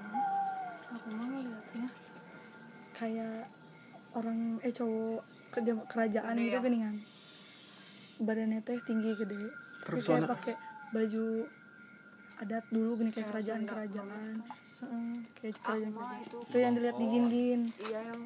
aku 0.90 1.08
mah 1.16 1.28
ngeliatnya 1.32 1.88
kayak 2.98 3.48
orang 4.12 4.58
eh 4.60 4.74
cowok 4.74 5.22
kerja 5.50 5.72
kerajaan 5.86 6.34
Gede 6.34 6.46
gitu 6.46 6.56
ya? 6.56 6.62
geningan 6.62 6.96
badannya 8.20 8.60
teh 8.62 8.80
tinggi 8.84 9.16
gede. 9.16 9.40
Tapi 9.80 10.00
kayak 10.02 10.28
pakai 10.28 10.56
baju 10.92 11.26
adat 12.38 12.66
dulu 12.68 12.92
gini 12.98 13.10
kayak 13.10 13.32
kerajaan-kerajaan 13.32 14.36
Heeh, 14.80 15.12
kayak 15.34 15.56
Ah, 15.56 15.64
kerajaan 15.66 15.92
mah 15.94 16.12
itu 16.20 16.38
itu 16.42 16.58
yang 16.58 16.74
dilihat 16.74 16.96
di 16.96 17.06
gin-gin. 17.06 17.62
Iya 17.80 18.00
yang 18.06 18.22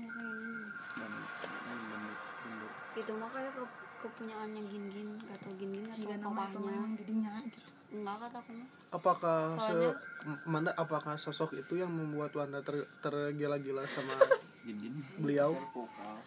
itu 2.93 3.11
mah 3.11 3.25
kayak 3.27 3.51
ke, 3.51 3.63
kepunyaannya 3.99 4.61
gin-gin 4.69 5.09
atau 5.27 5.49
gin-gin 5.57 5.85
jika 5.89 6.13
atau 6.13 6.29
papahnya 6.29 6.77
didinya 6.95 7.33
gitu. 7.43 7.59
Enggak 7.93 8.15
kata 8.21 8.37
aku 8.39 8.53
apakah 8.91 9.37
se 9.53 9.65
Soalnya- 9.67 9.97
M- 10.23 10.41
Manda 10.45 10.71
apakah 10.73 11.13
sosok 11.15 11.53
itu 11.53 11.73
yang 11.75 11.89
membuat 11.89 12.31
Wanda 12.33 12.61
ter 12.61 12.85
tergila-gila 13.01 13.81
sama 13.85 14.13
beliau. 15.19 15.51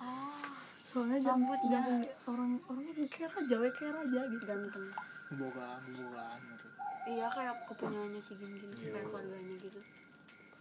Ah 0.01 0.57
soalnya 0.87 1.19
Rambutnya. 1.19 1.83
jangan 1.83 1.99
orang 2.31 2.53
orang 2.71 2.85
kayak 3.11 3.31
raja 3.35 3.57
we 3.59 3.69
kayak 3.75 3.93
raja 3.99 4.21
gitu. 4.31 4.45
Ganteng. 4.47 4.87
Bogaan 5.35 5.81
bogaan 5.91 6.41
gitu. 6.55 6.67
iya 7.07 7.27
kayak 7.31 7.55
kepunyaannya 7.71 8.19
si 8.23 8.35
gin-gin 8.39 8.71
kayak 8.71 9.07
keluarganya 9.11 9.55
gitu. 9.59 9.81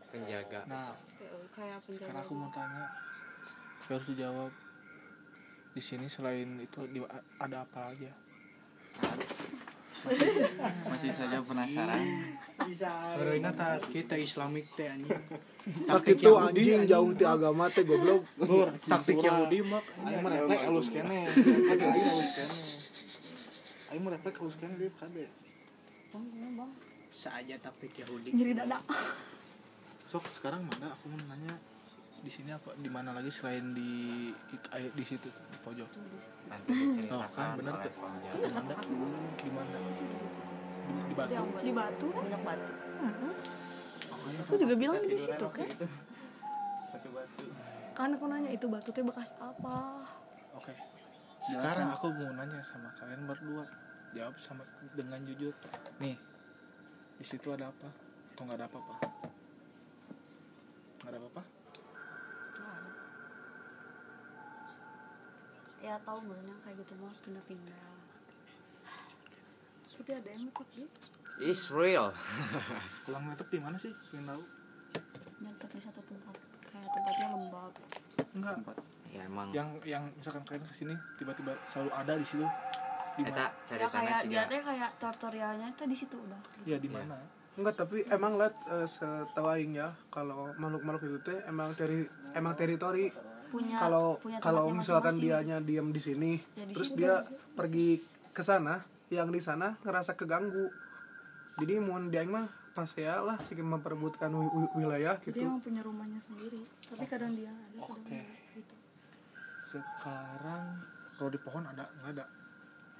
Penjaga. 0.10 0.60
Nah 0.66 0.98
kayak, 1.54 1.78
penjaga 1.86 1.94
sekarang 1.94 2.22
aku 2.26 2.34
mau 2.34 2.50
tanya. 2.54 2.86
Harus 3.86 4.06
dijawab. 4.10 4.52
Di 5.76 5.82
sini 5.84 6.08
selain 6.10 6.58
itu 6.64 6.80
ada 7.38 7.68
apa 7.68 7.94
aja 7.94 8.12
masih 10.86 11.12
saja 11.12 11.42
penasaran 11.42 12.02
Karena 12.56 13.52
tak 13.52 13.84
kita 13.92 14.16
Islamik 14.16 14.70
teh 14.80 14.88
anjing. 14.88 15.12
tak 15.84 16.08
itu 16.08 16.32
anjing 16.40 16.88
jauh 16.88 17.12
ti 17.12 17.26
agama 17.28 17.68
teh 17.68 17.84
goblok 17.84 18.24
taktik 18.86 19.20
Yahudi 19.20 19.60
mah 19.66 19.84
aing 20.08 20.22
mah 20.24 20.32
refleks 20.32 20.64
halus 20.64 20.88
kene. 20.94 21.20
Aing 21.28 21.82
halus 21.84 22.30
kene. 22.32 22.56
Aing 23.92 24.02
mah 24.08 24.12
refleks 24.16 24.38
halus 24.40 24.56
kene 24.56 24.74
dia 24.80 24.92
kade. 24.96 25.26
bang 26.16 26.26
bang 26.56 26.72
Bisa 27.12 27.30
aja 27.36 27.56
taktik 27.60 27.92
Yahudi. 28.00 28.32
nyeri 28.32 28.54
dada 28.56 28.80
sok 30.06 30.32
sekarang 30.32 30.64
mana 30.64 30.94
aku 30.96 31.12
mau 31.12 31.20
nanya 31.34 31.60
di 32.26 32.34
sini 32.34 32.50
apa 32.50 32.74
di 32.74 32.90
mana 32.90 33.14
lagi 33.14 33.30
selain 33.30 33.78
di 33.78 34.34
di 34.74 35.04
situ 35.06 35.30
di 35.30 35.58
pojok? 35.62 35.90
Nanti 36.50 37.06
oh 37.14 37.22
kan 37.30 37.54
bener 37.54 37.86
tuh. 37.86 37.94
Di 38.34 38.50
mana? 38.50 38.74
Di 39.38 39.50
mana? 39.54 39.78
Di, 41.06 41.14
batu? 41.14 41.30
Yang 41.30 41.48
di 41.62 41.72
batu 41.78 42.06
kan? 42.10 42.22
Banyak 42.26 42.42
batu. 42.42 42.72
Heeh. 43.06 43.34
aku 44.42 44.58
juga 44.58 44.74
bilang 44.74 44.98
di 45.06 45.14
situ 45.22 45.46
kan? 45.54 45.70
batu-batu. 46.90 47.46
Kan 47.94 48.10
aku 48.18 48.26
nanya 48.26 48.50
itu 48.50 48.66
batu 48.66 48.90
teh 48.90 49.06
bekas 49.06 49.38
apa? 49.38 50.02
Oke. 50.58 50.74
Sekarang 51.38 51.94
aku 51.94 52.10
mau 52.10 52.34
nanya 52.34 52.58
sama 52.66 52.90
kalian 52.98 53.30
berdua. 53.30 53.70
Jawab 54.18 54.34
sama 54.42 54.66
dengan 54.98 55.22
jujur. 55.30 55.54
Nih 56.02 56.18
di 57.22 57.26
situ 57.26 57.54
ada 57.54 57.70
apa? 57.70 57.86
Atau 58.34 58.50
nggak 58.50 58.58
ada 58.58 58.66
apa-apa? 58.66 58.96
Nggak 61.06 61.12
ada 61.14 61.20
apa-apa 61.22 61.55
ya 65.86 65.96
tahu 66.02 66.18
benernya 66.26 66.58
kayak 66.66 66.82
gitu 66.82 66.94
mah 66.98 67.14
pindah-pindah. 67.22 67.84
Tapi 69.96 70.12
ada 70.12 70.30
yang 70.34 70.44
tetap 70.52 70.68
gitu 70.74 71.16
Israel 71.44 72.16
pulang 73.04 73.24
netep 73.32 73.48
di 73.52 73.60
mana 73.60 73.76
sih? 73.76 73.92
Pengen 74.12 74.32
tahu. 74.32 74.44
Nyantap 75.44 75.70
di 75.76 75.82
satu 75.84 76.02
tempat 76.08 76.36
kayak 76.72 76.90
tempatnya 76.96 77.28
lembab. 77.36 77.72
Enggak. 78.32 78.56
Ya 79.12 79.22
emang. 79.28 79.48
Yang 79.52 79.70
yang 79.84 80.04
misalkan 80.16 80.44
kalian 80.48 80.64
ke 80.64 80.76
sini 80.76 80.96
tiba-tiba 81.20 81.52
selalu 81.68 81.92
ada 81.92 82.14
di 82.16 82.26
situ. 82.26 82.46
Di 83.16 83.24
mana? 83.24 83.48
ya 83.52 83.88
kayak 83.88 84.20
dia 84.28 84.44
teh 84.48 84.60
kayak 84.60 84.92
tutorialnya 85.00 85.68
teh 85.76 85.88
di 85.88 85.98
situ 85.98 86.16
udah. 86.16 86.40
Ya 86.64 86.80
di 86.80 86.88
mana? 86.88 87.20
Enggak 87.56 87.76
tapi 87.84 88.04
emang 88.08 88.40
liat 88.40 88.56
eh, 88.72 88.88
setahu 88.88 89.48
aing 89.52 89.76
ya 89.76 89.92
kalau 90.12 90.56
makhluk-makhluk 90.56 91.04
itu 91.04 91.20
teh 91.24 91.40
emang 91.48 91.72
teri 91.76 92.08
emang 92.32 92.56
teritori 92.56 93.12
punya 93.56 93.78
kalau 93.80 94.08
punya 94.20 94.38
kalau 94.44 94.64
misalkan 94.70 95.16
masing-masing. 95.16 95.48
dianya 95.48 95.58
diam 95.64 95.88
di 95.90 96.02
sini 96.04 96.32
Ya, 96.54 96.64
di 96.68 96.74
terus 96.76 96.90
dia 96.94 97.24
pergi 97.56 98.04
ke 98.36 98.44
sana 98.44 98.84
yang 99.08 99.32
di 99.32 99.40
sana 99.40 99.80
ngerasa 99.82 100.14
keganggu. 100.14 100.68
Jadi 101.56 101.74
mau 101.80 101.96
dia 102.12 102.28
mah 102.28 102.46
pas 102.76 102.92
ya 102.92 103.24
lah 103.24 103.40
sih 103.48 103.56
memperebutkan 103.56 104.28
wi- 104.28 104.52
wi- 104.52 104.74
wilayah 104.84 105.16
dia 105.16 105.32
gitu. 105.32 105.48
emang 105.48 105.64
punya 105.64 105.80
rumahnya 105.80 106.20
sendiri 106.28 106.60
tapi 106.84 107.08
kadang 107.08 107.32
dia 107.32 107.48
ada 107.48 107.80
kadang 107.80 107.96
Oke. 107.96 108.12
enggak 108.12 108.28
gitu. 108.52 108.76
Sekarang 109.64 110.84
kalau 111.16 111.32
di 111.32 111.40
pohon 111.40 111.64
ada 111.64 111.88
nggak 111.88 112.12
ada? 112.12 112.26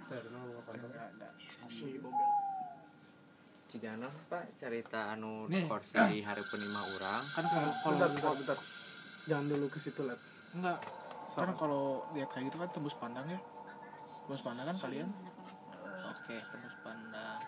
Nggak 0.08 0.20
ada 0.24 1.30
Cigana 3.68 4.08
pak 4.32 4.56
cerita 4.56 5.12
anu 5.12 5.52
di 5.52 6.24
hari 6.24 6.44
penima 6.48 6.88
orang 6.96 7.28
kan 7.36 7.44
kalau 7.44 7.72
kalau 7.84 7.96
bentar, 8.00 8.10
bentar, 8.16 8.34
bentar. 8.40 8.58
jangan 9.28 9.46
dulu 9.52 9.68
ke 9.68 9.80
situ 9.84 10.00
liat 10.08 10.22
enggak. 10.56 10.80
Kan 11.26 11.52
kalau 11.54 12.06
lihat 12.16 12.30
kayak 12.32 12.48
gitu 12.50 12.58
kan 12.62 12.70
tembus 12.72 12.96
pandang 12.96 13.26
ya. 13.28 13.40
Tembus 14.26 14.44
pandang 14.44 14.66
kan 14.72 14.78
kalian? 14.80 15.10
oke 16.06 16.36
tembus 16.50 16.76
pandang. 16.82 17.40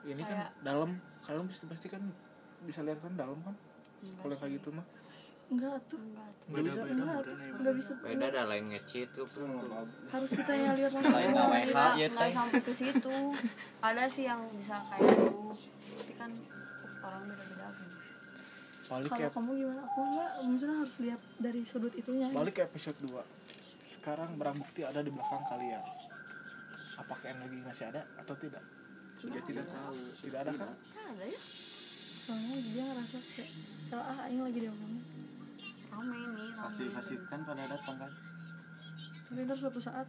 Ini 0.00 0.22
kan 0.24 0.38
Kayak- 0.48 0.52
dalam. 0.64 0.90
Kalian 1.20 1.44
pasti 1.46 1.64
pasti 1.68 1.86
kan 1.92 2.02
bisa 2.64 2.80
lihat 2.80 2.98
kan 3.04 3.12
dalam 3.14 3.38
kan? 3.44 3.54
Kalau 4.20 4.32
yang 4.32 4.40
kayak 4.40 4.52
gitu 4.58 4.68
mah. 4.72 4.86
Enggak 5.50 5.76
tuh. 5.90 5.98
Enggak 6.00 6.62
bisa 6.62 6.80
enggak 6.86 7.20
tuh. 7.26 7.36
enggak 7.36 7.74
bisa 7.74 7.92
beda 8.00 8.24
ada 8.30 8.42
lain 8.48 8.64
ngecit 8.70 9.08
tuh. 9.12 9.26
Harus 10.08 10.30
kita 10.32 10.52
yang 10.56 10.72
lihat 10.78 10.90
langsung. 10.94 11.14
Lain 11.14 11.30
nggak 11.34 11.48
WH 11.50 11.68
nggak 11.68 11.90
ya 11.98 12.06
nggak 12.08 12.22
teh 12.22 12.32
sampai 12.32 12.60
ke 12.62 12.72
situ. 12.72 13.16
Ada 13.90 14.04
sih 14.06 14.24
yang 14.24 14.40
bisa 14.56 14.78
kayak 14.88 15.10
itu 15.10 15.40
tapi 16.00 16.12
kan 16.16 16.30
orang 17.02 17.22
beda-beda 17.28 17.66
kan 17.70 17.88
balik 18.90 19.10
kalau 19.14 19.30
ke 19.30 19.34
kamu 19.38 19.50
gimana? 19.54 19.80
Aku 19.86 20.00
enggak 20.02 20.30
misalnya 20.50 20.76
harus 20.82 20.96
lihat 20.98 21.20
dari 21.38 21.60
sudut 21.62 21.94
itunya. 21.94 22.26
Balik 22.34 22.54
ke 22.58 22.62
episode 22.66 22.98
2 23.06 23.50
sekarang 23.80 24.36
barang 24.36 24.56
bukti 24.60 24.80
ada 24.84 25.00
di 25.00 25.10
belakang 25.10 25.42
kalian. 25.48 25.82
Apakah 27.00 27.26
energi 27.32 27.58
masih 27.64 27.84
ada 27.88 28.04
atau 28.20 28.34
tidak? 28.36 28.62
Sudah 29.16 29.42
tidak. 29.44 29.66
tahu. 29.66 29.96
Tidak 30.20 30.38
ada 30.40 30.52
kan? 30.52 30.70
Ada 30.94 31.24
ya. 31.26 31.40
Soalnya 32.20 32.54
dia 32.60 32.82
ngerasa 32.86 33.18
kayak 33.34 33.50
kalau 33.88 34.04
ah 34.04 34.18
aing 34.28 34.42
lagi 34.44 34.58
diomongin. 34.62 35.02
Rame 35.90 36.16
ini 36.16 36.44
rame. 36.54 36.64
Pasti 36.64 36.84
pasti. 36.92 37.14
Kan 37.26 37.40
pada 37.42 37.64
datang 37.66 37.96
kan? 37.98 38.12
Tapi 39.30 39.40
ntar 39.46 39.56
suatu 39.58 39.80
saat 39.80 40.08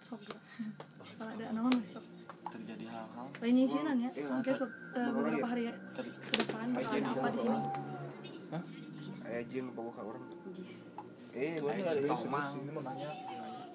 sok 0.00 0.20
kalau 1.14 1.30
ada 1.30 1.46
naon 1.54 1.74
sok. 1.86 2.04
Terjadi 2.50 2.86
hal-hal. 2.88 3.26
Lain 3.42 3.54
nyisinan 3.54 3.96
ya? 3.98 4.10
Mungkin 4.14 4.52
suatu, 4.54 4.74
eh, 4.94 5.10
beberapa 5.10 5.46
hari 5.48 5.62
ter- 5.96 6.16
ke 6.22 6.34
depan 6.38 6.66
bakal 6.70 6.92
ada 6.98 7.10
apa 7.10 7.28
di 7.34 7.38
sini 7.42 7.58
Aya 9.34 9.42
jin 9.50 9.66
boga 9.74 9.98
ka 9.98 10.02
urang. 10.06 10.22
Eh, 11.34 11.58
Gua 11.58 11.74
ada 11.74 11.90
serius. 11.90 12.22
ini 12.54 12.70
mau 12.70 12.82
nanya. 12.86 13.10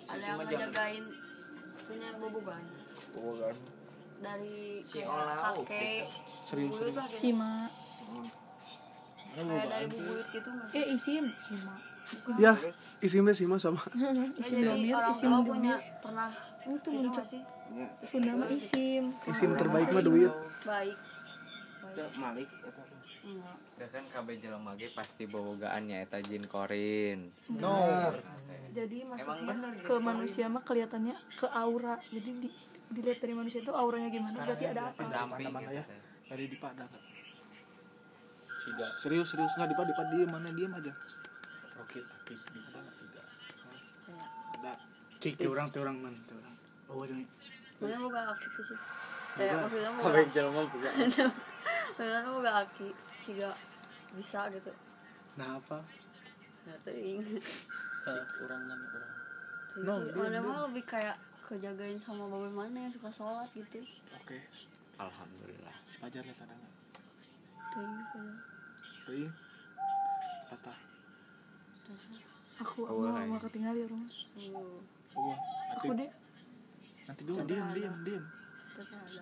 Ada 0.08 0.24
yang 0.24 0.38
ngejagain 0.40 1.04
punya 1.84 2.10
bobogan. 2.16 2.64
Bobogan. 3.12 3.56
dari 4.20 4.80
Si 4.84 5.00
Olau. 5.04 5.64
kakek 5.64 6.04
serius 6.44 6.76
serius 6.76 6.96
lah 6.96 7.08
kayak, 7.08 7.20
Sima 7.20 7.54
kayak 9.32 9.68
dari 9.72 9.86
bubuyut 9.88 10.28
gitu 10.32 10.50
nggak 10.52 10.68
sih? 10.68 10.76
Eh 10.76 10.86
isim 10.92 11.26
Sima 11.40 11.76
isim. 12.04 12.32
Ya 12.36 12.54
isimnya 13.00 13.32
sih 13.32 13.48
mah 13.48 13.60
sama. 13.60 13.80
Ya, 13.96 14.12
isim 14.44 14.60
jadi 14.60 14.68
domir 14.76 14.92
orang 14.92 15.12
isim 15.16 15.28
tua 15.32 15.40
punya 15.40 15.76
domir 15.80 16.00
pernah 16.04 16.32
itu 16.60 16.76
itu 16.76 16.90
muncul. 16.92 17.24
sih? 17.24 17.42
Nya, 17.72 17.88
Sunda 18.04 18.32
mah 18.36 18.50
isim. 18.52 19.04
Isim 19.24 19.50
terbaik 19.56 19.88
mah 19.92 20.04
duit. 20.04 20.32
baik. 20.64 20.98
Malik 22.20 22.50
eta. 22.64 22.84
enggak. 23.24 23.56
Ya 23.56 23.69
kan 23.88 24.04
KB 24.04 24.28
jelema 24.44 24.76
ge 24.76 24.92
pasti 24.92 25.24
bobogaannya 25.24 26.04
eta 26.04 26.20
jin 26.20 26.44
korin. 26.44 27.32
no. 27.56 27.88
Jadi 28.70 29.02
Emang 29.02 29.18
maksudnya 29.18 29.46
bener 29.48 29.72
ke 29.82 29.96
manusia 29.98 30.46
mah 30.52 30.62
kelihatannya 30.68 31.16
ke 31.40 31.48
aura. 31.48 31.96
Jadi 32.12 32.30
di, 32.44 32.50
dilihat 32.92 33.18
dari 33.24 33.34
manusia 33.34 33.64
itu 33.64 33.72
auranya 33.72 34.12
gimana 34.12 34.36
berarti 34.44 34.66
ada 34.68 34.82
apa? 34.92 35.00
Pendamping 35.00 35.48
ya. 35.48 35.60
gitu. 35.60 35.82
teh. 35.88 36.00
dari 36.30 36.46
Dipa 36.46 36.68
ada 36.70 36.86
nggak 36.86 37.04
tiga 38.70 38.86
serius 39.02 39.28
serius 39.34 39.50
nggak 39.58 39.74
Dipa 39.74 39.84
Dipa 39.88 40.04
diem 40.14 40.30
mana 40.30 40.50
diem 40.54 40.72
aja. 40.76 40.94
Rokit 41.80 42.06
aktif 42.06 42.38
Dipa 42.54 42.70
ada 42.70 42.80
nggak 42.84 42.96
tiga. 43.02 43.22
Ada. 44.60 44.74
Cik 45.18 45.50
orang 45.50 45.68
teh 45.74 45.80
orang 45.82 45.98
mana 45.98 46.20
teh 46.28 46.36
orang. 46.38 46.54
Oh 46.92 47.02
jeung 47.08 47.26
mana 47.80 47.96
mau 47.96 48.10
gak 48.12 48.26
aki 48.36 48.48
tuh 48.60 48.64
sih 48.68 48.78
eh 49.40 49.56
maksudnya 49.56 49.90
mau 49.96 50.04
gak? 50.12 50.28
jelema 50.36 50.62
boga. 50.68 50.90
maksudnya 51.00 52.20
mau 52.28 52.40
gak 52.44 52.58
aki 52.68 52.90
jika 53.26 53.50
bisa 54.16 54.50
gitu. 54.54 54.72
Nah 55.38 55.60
apa? 55.60 55.80
nah 56.68 56.76
teuing 56.86 57.24
orang 58.46 58.62
dan 58.68 58.80
orang 58.84 59.14
no, 59.80 59.94
mana 60.14 60.38
mah 60.44 60.58
lebih 60.70 60.84
kayak 60.86 61.18
kejagain 61.48 61.98
sama 61.98 62.30
babe 62.30 62.52
mana 62.52 62.86
yang 62.86 62.94
suka 62.94 63.10
sholat 63.10 63.50
gitu. 63.58 63.82
Oke. 64.22 64.38
Alhamdulillah. 65.00 65.76
si 65.88 65.98
Fajar 65.98 66.22
lihat 66.22 66.38
ada 66.44 66.54
nggak 66.54 66.74
Teuing 69.08 69.34
Tata 70.52 70.76
aku 72.60 72.80
aku 72.86 73.02
Oh, 73.02 73.08
mau 73.08 73.16
hai. 73.18 73.26
mau 73.26 73.40
ketinggal 73.40 73.74
di 73.74 73.84
rumah. 73.88 74.10
Uang 75.16 75.40
aku 75.74 75.86
deh. 75.96 76.12
Nanti 77.08 77.22
dulu 77.24 77.40
diem 77.48 77.68
diem 78.04 78.24
tapi 78.80 78.94
ada. 78.96 79.22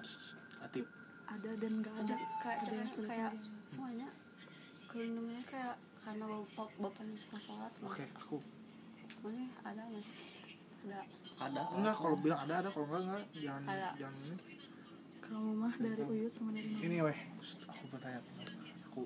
Atip. 0.66 0.86
Ada 1.28 1.52
dan 1.58 1.74
nggak 1.82 1.96
ada. 2.02 2.16
kayak 2.42 2.62
kayak 3.06 3.32
semuanya 3.78 4.10
kelindungannya 4.90 5.46
kayak 5.46 5.78
karena 6.02 6.26
bapak 6.26 6.70
bapaknya 6.82 7.14
suka 7.14 7.38
sholat. 7.38 7.70
Oke 7.86 8.10
aku. 8.10 8.42
Mana 9.22 9.46
ada 9.62 9.86
mas 9.94 10.10
ada. 10.82 11.00
Ada. 11.38 11.62
Enggak 11.78 11.96
kalau 12.02 12.18
bilang 12.18 12.40
ada 12.42 12.54
ada. 12.66 12.70
Kalau 12.74 12.90
enggak 12.90 13.06
enggak. 13.06 13.24
Jangan 13.38 13.62
Ada. 13.70 13.90
jangan 14.02 14.20
ini. 14.26 14.38
Kamu 15.22 15.52
mah 15.62 15.74
dari 15.78 16.04
uyut 16.10 16.32
sama 16.34 16.50
dari 16.58 16.68
mama. 16.74 16.82
Ini 16.90 16.98
weh. 17.06 17.20
Aku 17.70 17.84
bertanya. 17.94 18.22
Aku. 18.90 19.02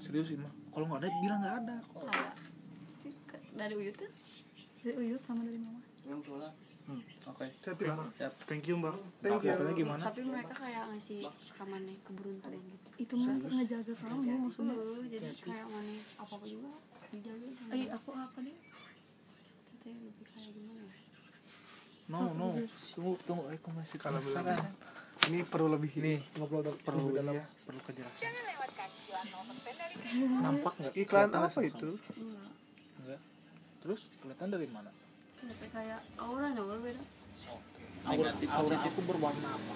Serius 0.00 0.32
sih 0.32 0.40
mah 0.40 0.52
kalau 0.72 0.88
nggak 0.88 1.04
ada 1.04 1.08
bilang 1.20 1.38
nggak 1.44 1.56
ada. 1.60 1.76
Kok? 1.84 2.00
Ada. 2.08 2.32
Dari 3.60 3.74
uyut 3.76 3.96
kan 4.00 4.12
dari 4.80 4.94
uyut 4.96 5.20
sama 5.20 5.44
dari 5.44 5.60
mama. 5.60 5.84
Oke. 7.28 7.44
Saya 7.60 7.76
bilang, 7.76 8.08
siap. 8.16 8.32
Thank 8.48 8.72
you 8.72 8.80
mbak. 8.80 8.96
Thank 9.20 9.44
you. 9.44 9.52
Gimana? 9.76 10.08
Tapi 10.08 10.24
mereka 10.24 10.56
kayak 10.56 10.88
ngasih 10.88 11.28
kamarnya 11.52 11.92
keberuntungan 12.08 12.64
gitu 12.64 12.87
itu 12.98 13.14
mah 13.14 13.34
ngejaga 13.38 13.92
kamu 13.94 14.20
maksudnya. 14.44 14.74
Uh, 14.74 15.02
jadi 15.06 15.30
kayak 15.38 15.66
mana 15.70 15.92
apa 16.18 16.32
apa 16.34 16.44
juga 16.44 16.70
dijaga 17.08 17.46
sama 17.54 17.72
eh 17.72 17.86
aku 17.88 18.10
apa 18.12 18.38
deh 18.42 18.56
teteh 19.70 19.94
lebih 19.94 20.24
kayak 20.26 20.50
gimana 20.52 20.82
ya? 20.84 20.98
No 22.08 22.20
no. 22.34 22.48
tunggu 22.92 23.14
tunggu. 23.22 23.42
Aku 23.54 23.68
masih 23.72 23.96
Kalau 24.00 24.18
bilang 24.18 24.42
penasaran. 24.42 24.72
ini 25.28 25.38
perlu 25.44 25.68
lebih 25.70 25.92
Nih, 26.00 26.18
ngobrol 26.34 26.72
perlu 26.80 27.12
lebih 27.12 27.20
dalam. 27.20 27.34
ya 27.36 27.44
perlu 27.64 27.80
kejelasan. 27.84 28.32
Nampak 30.40 30.72
nggak? 30.78 30.92
Iklan 30.96 31.06
Kelihatan 31.06 31.30
apa 31.30 31.44
langsung. 31.46 31.64
itu? 31.64 31.90
enggak. 32.16 33.20
Terus 33.78 34.00
kelihatan 34.18 34.48
dari 34.50 34.66
mana? 34.66 34.90
Tapi 35.38 35.66
kayak 35.70 36.00
auranya 36.18 36.62
berbeda 36.66 37.02
aura 38.08 38.30
aura 38.32 38.76
aku 38.82 39.00
berwarna 39.04 39.48
apa? 39.52 39.74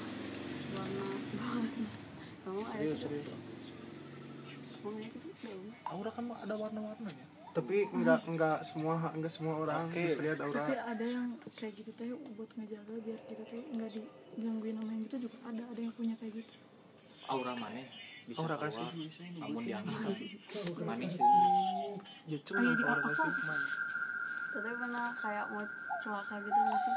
Warna 0.73 1.05
kamu 2.53 2.69
serius 2.69 2.99
serius. 3.09 3.29
Aura 5.89 6.11
kan 6.13 6.25
ada 6.37 6.55
warna-warnanya. 6.61 7.25
Tapi 7.53 7.77
enggak 7.89 8.29
enggak 8.29 8.61
semua 8.61 9.09
enggak 9.13 9.33
semua 9.33 9.55
orang 9.65 9.89
Oke. 9.89 10.05
bisa 10.05 10.21
lihat 10.21 10.41
aura. 10.41 10.69
tapi 10.69 10.77
ada 10.77 11.05
yang 11.05 11.27
kayak 11.57 11.73
gitu 11.81 11.91
teh 11.97 12.09
buat 12.37 12.51
ngejaga 12.57 12.93
biar 13.01 13.21
kita 13.29 13.45
teh 13.49 13.61
nggak 13.73 13.89
digangguin 14.37 14.77
sama 14.81 14.91
yang 14.93 15.03
gitu 15.09 15.17
juga 15.29 15.37
ada 15.49 15.63
ada 15.65 15.81
yang 15.81 15.95
punya 15.97 16.15
kayak 16.21 16.33
gitu. 16.45 16.53
Aura 17.29 17.53
mana 17.57 17.85
bisa 18.29 18.39
aura 18.45 18.57
kasih. 18.61 18.89
Namun 19.41 19.63
diangkat 19.65 20.17
manis 20.85 21.15
ya 22.29 22.39
celah 22.45 22.73
di 22.77 22.85
aura 22.85 23.01
apa? 23.01 23.09
kasih. 23.17 23.33
Tapi 24.53 24.69
pernah 24.77 25.09
kayak 25.17 25.45
mau 25.49 25.65
celaka 26.05 26.37
gitu 26.37 26.61
nggak 26.61 26.81
sih? 26.85 26.97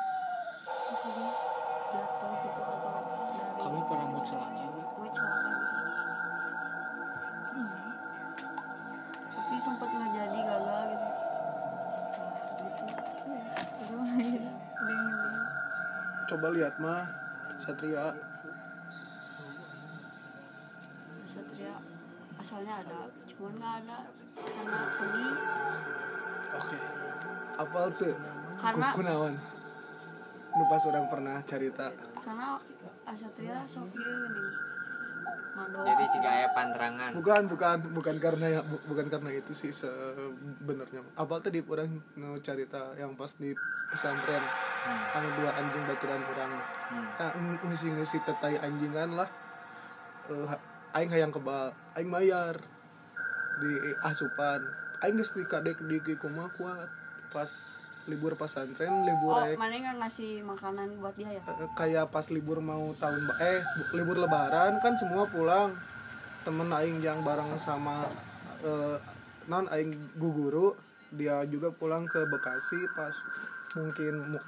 Jatuh 1.95 2.31
gitu 2.43 2.59
atau 2.59 2.89
dari 2.91 3.15
kamu 3.55 3.79
pernah 3.87 4.07
mau 4.11 4.23
celaka 4.23 4.74
gitu 7.55 7.87
tapi 9.31 9.55
sempat 9.57 9.87
nggak 9.87 10.11
jadi 10.11 10.39
gagal 10.41 10.81
gitu. 10.89 11.07
Nah, 13.95 14.17
gitu 14.17 15.29
coba 16.25 16.47
lihat 16.51 16.73
mah 16.77 17.05
satria. 17.55 18.09
Satria 21.23 21.75
asalnya 22.35 22.73
ada 22.81 23.01
cuman 23.25 23.53
nggak 23.55 23.73
ada. 23.83 23.99
Karena 24.35 24.79
pergi 24.95 25.27
oke. 26.51 26.77
Apa 27.55 27.79
tuh? 27.93 28.15
Karena- 28.57 28.91
Ku- 28.91 28.97
kunaon 28.99 29.33
nu 30.51 30.63
pas 30.65 30.83
orang 30.85 31.05
pernah 31.05 31.37
cerita. 31.43 31.91
Karena 32.17 32.57
Asatria 33.05 33.61
sok 33.65 33.93
ieu 33.93 34.17
jadi 35.55 36.03
jika 36.11 36.29
aya 36.29 36.47
panterangan. 36.51 37.11
Bukan 37.15 37.47
bukan 37.47 37.77
bukan 37.95 38.15
karena 38.19 38.59
ya 38.59 38.61
bu- 38.61 38.83
bukan 38.91 39.07
karena 39.07 39.31
itu 39.31 39.55
sih 39.55 39.71
sebenarnya. 39.71 40.99
Apa 41.15 41.39
tadi 41.39 41.63
orang 41.63 41.87
nu 42.19 42.35
cerita 42.43 42.91
yang 42.99 43.15
pas 43.15 43.31
di 43.39 43.55
pesantren? 43.87 44.43
Anu 45.15 45.29
dua 45.39 45.55
anjing 45.55 45.83
baturan 45.87 46.21
orang. 46.21 46.51
Nah, 46.91 47.31
ngisi 47.65 47.87
ngisi 47.87 48.19
tetai 48.21 48.59
anjingan 48.59 49.15
lah. 49.15 49.29
Ha- 50.27 50.63
aing 50.99 51.11
hayang 51.11 51.31
kebal 51.31 51.71
aing 51.95 52.11
bayar 52.11 52.59
di 53.63 53.71
asupan. 54.03 54.59
Aing 54.99 55.15
geus 55.15 55.31
dikadek 55.31 55.79
di 55.87 56.03
kumaha 56.19 56.51
kuat 56.53 56.89
pas 57.31 57.51
libur 58.05 58.37
pesantren 58.37 59.01
libur 59.01 59.33
oh 59.33 59.41
aing 59.41 59.57
mana 59.57 59.73
nggak 59.75 59.97
ngasih 59.97 60.45
makanan 60.45 60.93
buat 61.01 61.17
dia 61.17 61.29
ya? 61.33 61.41
Eh, 61.41 61.69
kayak 61.73 62.13
pas 62.13 62.29
libur 62.29 62.61
mau 62.61 62.93
tahun 62.95 63.25
eh 63.41 63.65
bu- 63.65 63.91
libur 63.97 64.17
lebaran 64.21 64.77
kan 64.77 64.93
semua 64.93 65.25
pulang. 65.25 65.73
Temen 66.45 66.69
aing 66.69 67.01
yang 67.01 67.25
bareng 67.25 67.57
sama 67.57 68.05
eh, 68.61 68.97
non 69.49 69.65
aing 69.67 69.89
guguru 70.15 70.77
dia 71.09 71.41
juga 71.45 71.73
pulang 71.73 72.05
ke 72.05 72.21
Bekasi 72.29 72.77
pas 72.93 73.15
mungkin 73.73 74.37
mu- 74.37 74.47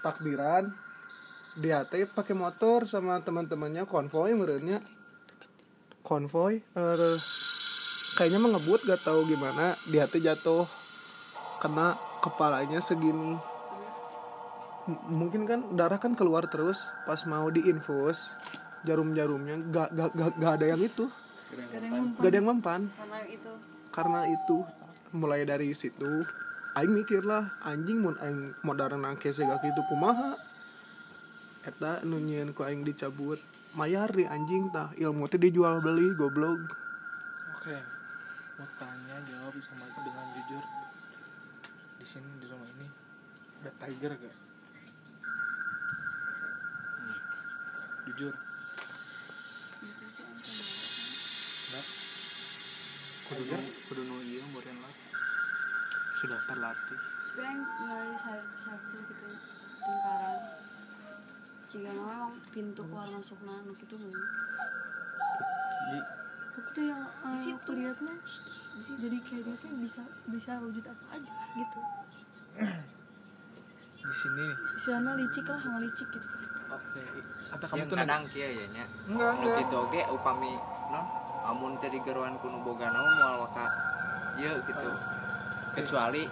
takbiran. 0.00 0.68
Dia 1.56 1.84
teh 1.84 2.04
pakai 2.04 2.32
motor 2.32 2.84
sama 2.84 3.20
teman-temannya 3.20 3.88
konvoy 3.88 4.36
merenya 4.36 4.84
konvoy 6.02 6.60
eh, 6.60 7.16
kayaknya 8.12 8.36
mah 8.36 8.50
ngebut 8.52 8.84
gak 8.84 9.00
tahu 9.00 9.24
gimana. 9.24 9.80
Dia 9.88 10.04
teh 10.04 10.20
jatuh 10.20 10.68
kena 11.56 11.96
kepalanya 12.22 12.78
segini. 12.78 13.34
M- 14.86 15.02
mungkin 15.10 15.46
kan 15.46 15.60
darah 15.74 15.98
kan 15.98 16.14
keluar 16.14 16.46
terus 16.46 16.86
pas 17.06 17.18
mau 17.26 17.46
diinfus 17.50 18.34
jarum-jarumnya 18.82 19.58
gak, 19.70 19.88
gak, 19.94 20.10
gak, 20.14 20.30
gak 20.38 20.52
ada 20.58 20.66
yang 20.74 20.82
itu. 20.82 21.06
Gak 22.18 22.30
ada 22.30 22.36
yang 22.38 22.48
mempan. 22.48 22.90
Karena 22.94 23.20
itu. 23.26 23.52
Karena 23.92 24.20
itu 24.30 24.56
mulai 25.12 25.44
dari 25.44 25.74
situ 25.76 26.24
aing 26.72 26.88
mikir 26.88 27.20
lah 27.28 27.52
anjing 27.68 28.00
mun 28.00 28.16
aing 28.16 28.56
modern 28.64 29.04
nangke 29.04 29.28
segak 29.28 29.60
itu 29.60 29.82
kumaha? 29.92 30.40
Eta 31.62 32.00
nu 32.02 32.16
nyieun 32.16 32.56
ku 32.56 32.64
aing 32.64 32.86
dicabut. 32.86 33.38
Mayar 33.76 34.12
di 34.12 34.24
anjing 34.24 34.72
tah 34.72 34.92
ilmu 34.96 35.28
teh 35.28 35.36
dijual 35.36 35.84
beli 35.84 36.16
goblok. 36.16 36.58
Oke 37.60 38.02
mau 38.62 38.68
tanya 38.78 39.18
jawab 39.26 39.58
sama 39.58 39.90
dengan 40.06 40.26
jujur 40.38 40.62
di 41.98 42.06
sini 42.06 42.30
di 42.38 42.46
rumah 42.46 42.68
ini 42.78 42.86
ada 43.62 43.70
tiger 43.78 44.10
gak 44.18 44.36
jujur. 48.10 48.34
Enggak 51.70 51.86
kudu 53.30 53.42
tiger? 53.46 53.62
kudu 53.86 54.02
nu 54.02 54.18
ieu 54.26 54.42
meureun 54.50 54.82
lah. 54.82 54.90
Sudah 56.18 56.42
terlatih. 56.50 56.98
Gue 57.38 57.46
yang 57.46 57.62
dari 57.86 58.18
satu 58.58 58.96
gitu 58.98 59.26
lingkaran. 59.30 60.42
Jika 61.70 61.90
memang 61.94 62.34
pintu 62.50 62.82
keluar 62.82 63.14
masuk 63.14 63.38
nanu 63.46 63.78
gitu 63.78 63.94
belum 63.94 64.18
di 65.92 65.98
tapi 66.52 66.68
tuh 66.76 66.84
yang 66.84 67.02
uh, 67.24 67.32
aku 67.32 67.70
liatnya 67.72 68.14
jadi 69.00 69.16
kayak 69.24 69.42
dia 69.48 69.56
tuh 69.56 69.72
bisa 69.80 70.02
bisa 70.28 70.52
wujud 70.60 70.84
apa 70.84 71.04
aja 71.16 71.32
gitu 71.56 71.80
sini 74.22 74.42
nih. 74.46 74.56
Siana 74.78 75.10
licik 75.18 75.46
lah 75.50 75.58
ngelicik 75.58 76.08
gitu. 76.14 76.26
Oke 76.70 77.02
kata 77.52 77.64
kamu 77.68 77.84
tuh 77.84 77.96
kadang 78.00 78.24
kieu 78.32 78.48
ya 78.48 78.66
nya 78.72 78.84
enggak 79.04 79.36
nu 79.36 79.44
enggak. 79.44 79.60
kitu 79.60 79.76
oge 79.76 80.02
upami 80.08 80.56
non 80.88 81.04
amun 81.44 81.76
teh 81.82 81.92
digeruan 81.92 82.40
kuno 82.40 82.64
boga 82.64 82.88
naon 82.88 83.12
moal 83.20 83.36
waka 83.44 83.66
ieu 84.40 84.56
gitu. 84.64 84.90
Kecuali 85.76 86.24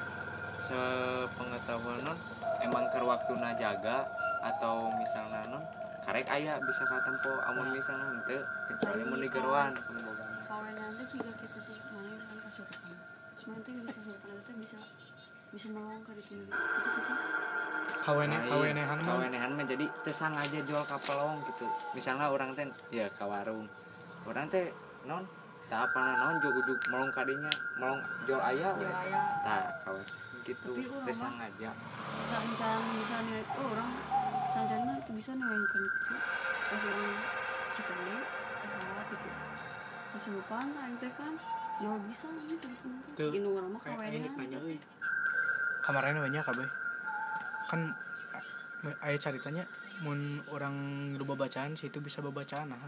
sepengetahuan 0.65 2.01
non 2.01 2.17
emang 2.65 2.89
keur 2.89 3.05
waktuna 3.05 3.53
jaga 3.61 4.09
atau 4.41 4.89
misalnya 4.97 5.45
non 5.53 5.61
karek 6.09 6.25
aya 6.25 6.57
bisa 6.57 6.89
katempo 6.89 7.33
amun 7.53 7.69
misalnya 7.77 8.17
henteu 8.17 8.41
kecuali 8.73 9.03
mun 9.05 9.21
digeruan 9.21 9.77
kuno 9.77 10.01
boga 10.01 10.25
kawan 10.49 10.73
nanti 10.73 11.05
juga 11.05 11.31
kita 11.37 11.59
sih 11.61 11.77
mana 11.93 12.09
yang 12.17 12.25
kan. 12.25 12.39
Kasurupan 12.49 12.93
cuma 13.39 13.53
nanti 13.61 13.71
kita 13.77 13.93
kasurupan 13.93 14.29
itu 14.41 14.53
bisa 14.57 14.79
bisa 15.53 15.67
nolong 15.71 16.03
ke 16.03 16.13
itu. 16.17 16.35
Itu 16.49 16.89
tuh 16.97 17.03
sih 17.05 17.17
kawene 18.11 18.37
kawenehan. 18.47 18.99
mah. 18.99 19.07
Kawenehan 19.07 19.51
mah 19.55 19.67
jadi 19.67 19.87
tesang 20.03 20.35
aja 20.35 20.59
jual 20.67 20.83
kapelong 20.83 21.39
gitu. 21.47 21.67
Misalnya 21.95 22.27
orang 22.27 22.51
teh 22.59 22.67
ya 22.91 23.07
ke 23.07 23.25
warung. 23.25 23.71
Orang 24.27 24.51
teh 24.51 24.75
non 25.07 25.23
tak 25.71 25.87
apa 25.87 26.03
naon 26.19 26.37
jog-jog 26.43 26.81
melong 26.91 27.11
kadinya 27.15 27.53
melong 27.79 28.03
jual 28.27 28.43
ayam 28.43 28.75
jual 28.75 28.91
we. 28.91 29.23
tak 29.47 29.71
kawan 29.87 30.05
gitu. 30.43 30.71
Mah- 30.75 31.47
aja 31.47 31.71
sancan 32.27 32.81
bisa 32.99 33.17
nih 33.23 33.43
oh 33.55 33.67
orang 33.71 33.91
sancannya 34.51 34.95
tuh 35.07 35.15
bisa 35.15 35.31
nih 35.39 35.47
yang 35.47 35.63
kan 35.63 35.81
itu 35.87 36.15
pas 36.67 36.83
orang 36.83 37.11
cikole 37.71 38.17
cikawat 38.59 39.07
gitu. 39.15 39.29
Kesurupan 40.11 40.67
aing 40.75 40.99
teh 40.99 41.13
kan 41.15 41.35
ya 41.79 41.95
bisa 42.03 42.27
gitu 42.51 42.67
gitu 43.31 43.49
orang 43.55 43.71
mah 43.73 43.81
kawenehan 43.87 44.35
gitu. 44.37 44.85
kamarnya 45.81 46.21
banyak 46.21 46.45
kabeh 46.45 46.69
kan 47.71 47.95
Me- 48.81 48.97
aya 48.99 49.15
caritanya 49.15 49.69
mun 50.01 50.41
orang 50.49 50.75
lupa 51.15 51.37
bacaan 51.37 51.77
situ 51.77 52.01
bisa 52.01 52.19
babacaan 52.19 52.73
nah 52.73 52.81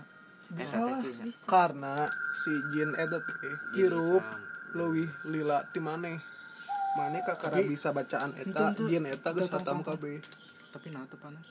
bisa 0.48 0.80
lah 0.80 0.98
nya. 0.98 1.28
karena 1.44 2.08
si 2.34 2.52
jin 2.72 2.90
teh 3.20 3.54
Jin 3.72 3.88
hirup 3.88 4.24
leuwih 4.72 5.08
lila 5.24 5.64
ti 5.68 5.78
maneh. 5.78 6.16
Maneh 6.92 7.20
kakara 7.20 7.56
Tapi- 7.56 7.68
bisa 7.68 7.92
bacaan 7.92 8.32
eta 8.34 8.72
Itu- 8.72 8.84
itu- 8.84 8.88
jin 8.88 9.04
eta 9.06 9.28
geus 9.32 9.48
itu 9.48 9.56
hatam 9.56 9.80
kabeh. 9.80 10.20
Tapi 10.72 10.86
nah 10.92 11.04
panas? 11.08 11.46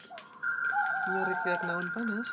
Nyeri 1.07 1.35
kayak 1.41 1.61
naon 1.65 1.87
panas 1.93 2.29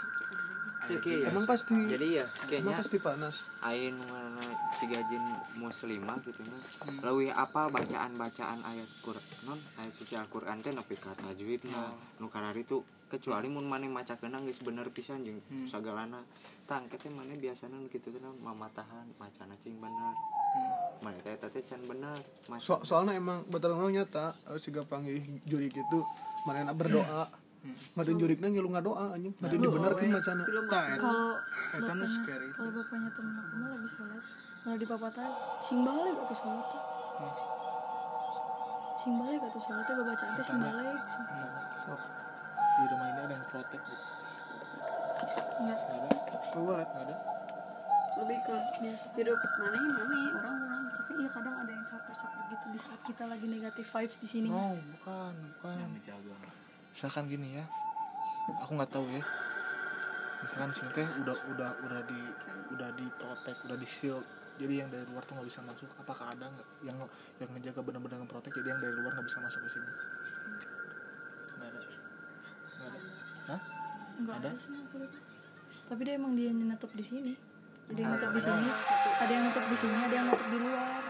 Kieu 0.89 1.21
ya. 1.21 1.29
emang 1.29 1.45
pasti 1.45 1.77
jadi 1.77 2.07
ya 2.09 2.25
emang 2.25 2.49
kayaknya 2.49 2.75
pasti 2.81 2.97
panas 2.97 3.37
ain 3.61 3.95
mana 4.09 4.41
tiga 4.81 5.05
jin 5.05 5.25
muslimah 5.61 6.17
gitu 6.25 6.41
nah 6.49 6.63
leuwih 7.05 7.29
apal 7.37 7.69
bacaan-bacaan 7.69 8.65
ayat 8.65 8.89
Quran 9.05 9.25
non 9.45 9.61
ayat 9.77 9.93
suci 9.93 10.17
Al-Qur'an 10.17 10.65
teh 10.65 10.73
nepi 10.73 10.97
ka 10.97 11.13
tajwidna 11.13 11.93
nu 12.19 12.33
karari 12.33 12.65
tuh 12.65 12.81
kecuali 13.09 13.49
mun 13.49 13.65
maneh 13.65 13.89
macakeuna 13.89 14.39
geus 14.45 14.61
bener 14.61 14.93
pisan 14.93 15.25
jeung 15.25 15.41
sagalana. 15.65 16.21
Tang 16.69 16.85
teh 16.93 17.09
maneh 17.09 17.41
biasana 17.41 17.81
nu 17.81 17.89
kitu 17.89 18.13
teh 18.13 18.21
naon 18.21 18.37
mamatahan 18.45 19.09
macana 19.17 19.57
cing 19.57 19.81
bener. 19.81 20.15
Maneh 21.01 21.21
teh 21.25 21.41
teh 21.41 21.65
can 21.65 21.81
bener. 21.89 22.21
So 22.61 22.85
soalnya 22.85 23.17
emang 23.17 23.49
betul 23.49 23.73
nyata 23.89 24.37
eh, 24.53 24.61
siga 24.61 24.85
panggil 24.85 25.25
juri 25.49 25.73
gitu 25.73 26.05
mana 26.45 26.77
berdoa 26.77 27.48
Maden 27.99 28.17
jurikna 28.19 28.47
ngilu 28.49 28.71
doa 28.79 29.19
anjing. 29.19 29.35
Maden 29.43 29.59
dibenerkeun 29.59 30.11
bacana 30.15 30.43
tah 30.71 30.85
eta 30.95 30.99
kalau 31.03 31.29
eta 31.75 32.07
scary. 32.07 32.49
kalau 32.55 32.71
bapaknya 32.71 33.11
temen 33.13 33.35
aku 33.35 33.55
mah 33.59 33.69
lagi 33.75 33.89
sholat. 33.91 34.23
Malah 34.63 34.79
dipapatan 34.79 35.31
sing 35.59 35.79
balik 35.83 36.17
atau 36.19 36.37
sholat 36.39 36.67
teh 36.71 36.83
sing 38.99 39.13
balik 39.19 39.41
atau 39.43 39.61
sholat 39.63 39.85
teh 39.87 39.95
babacaan 39.99 40.33
teh 40.39 40.45
sing 40.47 40.59
balik. 40.63 40.99
Di 42.79 42.85
rumah 42.87 43.07
ini 43.11 43.21
ada 43.27 43.35
yang 43.35 43.47
protek 43.51 43.83
gitu. 43.83 44.05
enggak 45.59 45.81
Kuat. 46.55 46.89
ada? 46.95 47.15
Lebih 48.19 48.39
ke 48.47 48.55
biasa. 48.83 49.07
hidup 49.19 49.39
mana 49.59 49.79
yang 49.79 49.95
mana 49.99 50.17
orang-orang. 50.39 50.85
Tapi 50.95 51.13
iya 51.19 51.29
kadang 51.35 51.55
ada 51.59 51.71
yang 51.75 51.85
capek-capek 51.87 52.43
gitu 52.55 52.67
di 52.71 52.79
saat 52.79 53.01
kita 53.03 53.25
lagi 53.27 53.47
negatif 53.51 53.87
vibes 53.91 54.19
di 54.23 54.29
sini. 54.31 54.49
Oh 54.51 54.79
bukan 54.79 55.35
bukan 55.59 55.77
misalkan 56.99 57.31
gini 57.31 57.63
ya 57.63 57.65
aku 58.59 58.75
nggak 58.75 58.91
tahu 58.91 59.07
ya. 59.07 59.23
Misalkan 60.43 60.71
sini 60.75 60.91
teh 60.99 61.07
udah 61.23 61.37
udah 61.55 61.71
udah 61.87 62.01
di 62.11 62.21
udah 62.75 62.91
di 62.99 63.07
protek 63.15 63.55
udah 63.71 63.79
di 63.79 63.87
shield 63.87 64.27
jadi 64.59 64.83
yang 64.83 64.91
dari 64.91 65.07
luar 65.07 65.23
tuh 65.23 65.39
nggak 65.39 65.47
bisa 65.47 65.63
masuk. 65.63 65.87
Apakah 65.95 66.35
ada 66.35 66.51
nggak 66.51 66.69
yang 66.83 66.99
yang 67.39 67.51
ngejaga 67.55 67.87
benar-benar 67.87 68.19
ngeprotek 68.27 68.51
jadi 68.51 68.75
yang 68.75 68.81
dari 68.83 68.95
luar 68.99 69.15
nggak 69.15 69.27
bisa 69.31 69.39
masuk 69.39 69.61
ke 69.63 69.71
sini? 69.71 69.91
Nggak 71.55 71.69
ada. 71.71 71.81
Nggak 72.67 72.89
ada. 72.91 73.01
Hah? 73.47 73.61
Ada? 74.19 74.51
ada? 74.51 75.09
tapi 75.89 76.05
dia 76.05 76.21
emang 76.21 76.35
dia 76.35 76.51
yang 76.51 76.59
nutup 76.67 76.91
di 76.99 77.05
sini. 77.07 77.33
Ada 77.95 77.99
yang 78.03 78.11
nutup 78.11 78.31
di 78.35 78.43
sini 78.43 78.69
ada 79.23 79.33
yang 79.33 79.45
nutup 79.47 79.65
di 79.71 79.77
sini 79.79 79.97
ada 79.97 80.15
yang 80.19 80.27
nutup 80.27 80.49
di 80.51 80.59
luar. 80.59 81.01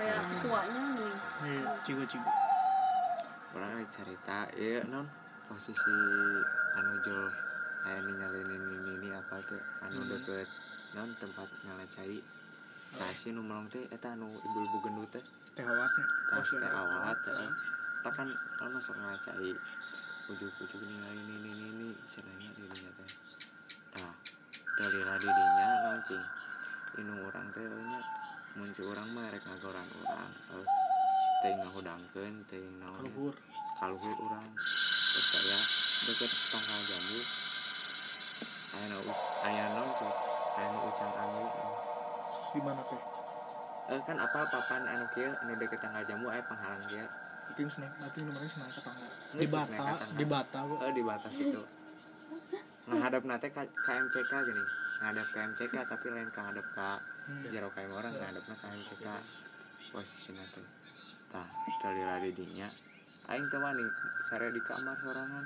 Kayak 0.00 0.20
ketuanya 0.32 0.82
nih. 0.96 1.14
Iya, 1.44 1.62
cigo-cigo 1.84 2.43
orang 3.54 3.86
cerita 3.94 4.50
iya 4.58 4.82
non? 4.90 5.06
Posisi 5.46 5.94
anu 6.74 6.92
jol 7.06 7.30
aya 7.86 7.98
nu 8.02 8.12
nyalin 8.18 8.50
ini 8.50 8.92
ini 8.98 9.08
apa 9.14 9.38
teh 9.46 9.62
anu 9.86 10.02
deket 10.10 10.50
non? 10.98 11.14
Tempat 11.22 11.46
ngalacai 11.62 12.18
sasi 12.90 13.30
nu 13.30 13.46
melong 13.46 13.70
teh 13.70 13.86
eta 13.94 14.18
anu 14.18 14.26
ibu-ibu 14.26 14.78
gendut 14.82 15.08
teh. 15.14 15.24
Teh 15.54 15.62
awatnya 15.62 16.04
tas 16.34 16.50
teh 16.50 16.70
awat 16.70 17.18
tak 18.04 18.12
kan 18.12 18.28
kalau 18.58 18.70
masuk 18.74 18.94
ngalacai 18.98 19.50
ujuk-ujuk 20.28 20.80
ini 20.82 20.96
ini 21.14 21.34
ini 21.46 21.66
ini 21.70 21.88
cenanya 22.10 22.50
dirinya 22.58 22.90
teh. 22.98 23.10
Nah 24.02 24.14
dari 24.82 25.00
radidinya 25.06 25.68
non 25.86 25.98
cing. 26.02 26.24
Inu 26.98 27.14
orang 27.30 27.46
teh 27.54 27.64
muncul 28.54 28.86
orang 28.90 29.08
mah 29.14 29.30
rek 29.30 29.42
ngagoran 29.46 29.86
orang 30.02 30.30
eh 30.54 30.66
teh 31.44 31.52
ngahudangkeun 31.60 32.34
teh 32.48 32.64
naon 32.80 33.04
luhur 33.04 33.36
kaluhur. 33.76 34.16
Orang 34.16 34.48
percaya 35.12 35.60
deket 36.08 36.32
tanggal 36.48 36.80
jambu. 36.88 37.20
Aya 38.72 38.86
nu 38.88 39.00
aya 39.44 39.64
naon 39.76 39.90
sih 40.00 40.12
aya 40.56 40.66
nu 40.72 40.78
ucan 40.88 41.10
angin 41.12 41.46
di 42.56 42.60
mana 42.64 42.80
teh? 42.88 43.02
Eh 43.92 44.00
kan 44.08 44.16
apa 44.16 44.48
papan 44.48 44.88
anu 44.88 45.04
kieu 45.12 45.36
anu 45.44 45.52
deket 45.60 45.84
tanggal 45.84 46.00
jambu 46.08 46.32
aya 46.32 46.40
penghalang 46.48 46.80
dia 46.88 47.04
nanti 47.44 47.60
senang 47.68 47.92
nanti 48.00 48.18
nomornya 48.24 48.48
senang 48.48 48.72
ke 48.72 48.80
tangga. 48.80 49.08
Di 49.36 49.44
bata 49.44 49.84
di 50.16 50.24
bata 50.24 50.58
eh 50.64 50.92
di 50.96 51.02
batas 51.04 51.34
itu 51.36 51.62
ngadap 52.88 53.22
nate 53.28 53.52
KMCK 53.52 54.32
gini. 54.32 54.64
Ngadap 55.04 55.28
KMCK 55.28 55.74
tapi 55.92 56.06
lain 56.08 56.32
kahadap 56.32 56.64
ka 56.72 57.04
jero 57.52 57.68
KM 57.76 57.92
orang 57.92 58.16
ngadapna 58.16 58.56
KMCK 58.56 59.06
posisi 59.92 60.32
nate 60.32 60.83
tah 61.34 61.46
dalila 61.82 62.22
didinya 62.22 62.70
aing 63.26 63.50
teh 63.50 63.58
wani 63.58 63.82
sare 64.22 64.48
di 64.48 64.62
kamar 64.62 64.94
sorangan 65.02 65.44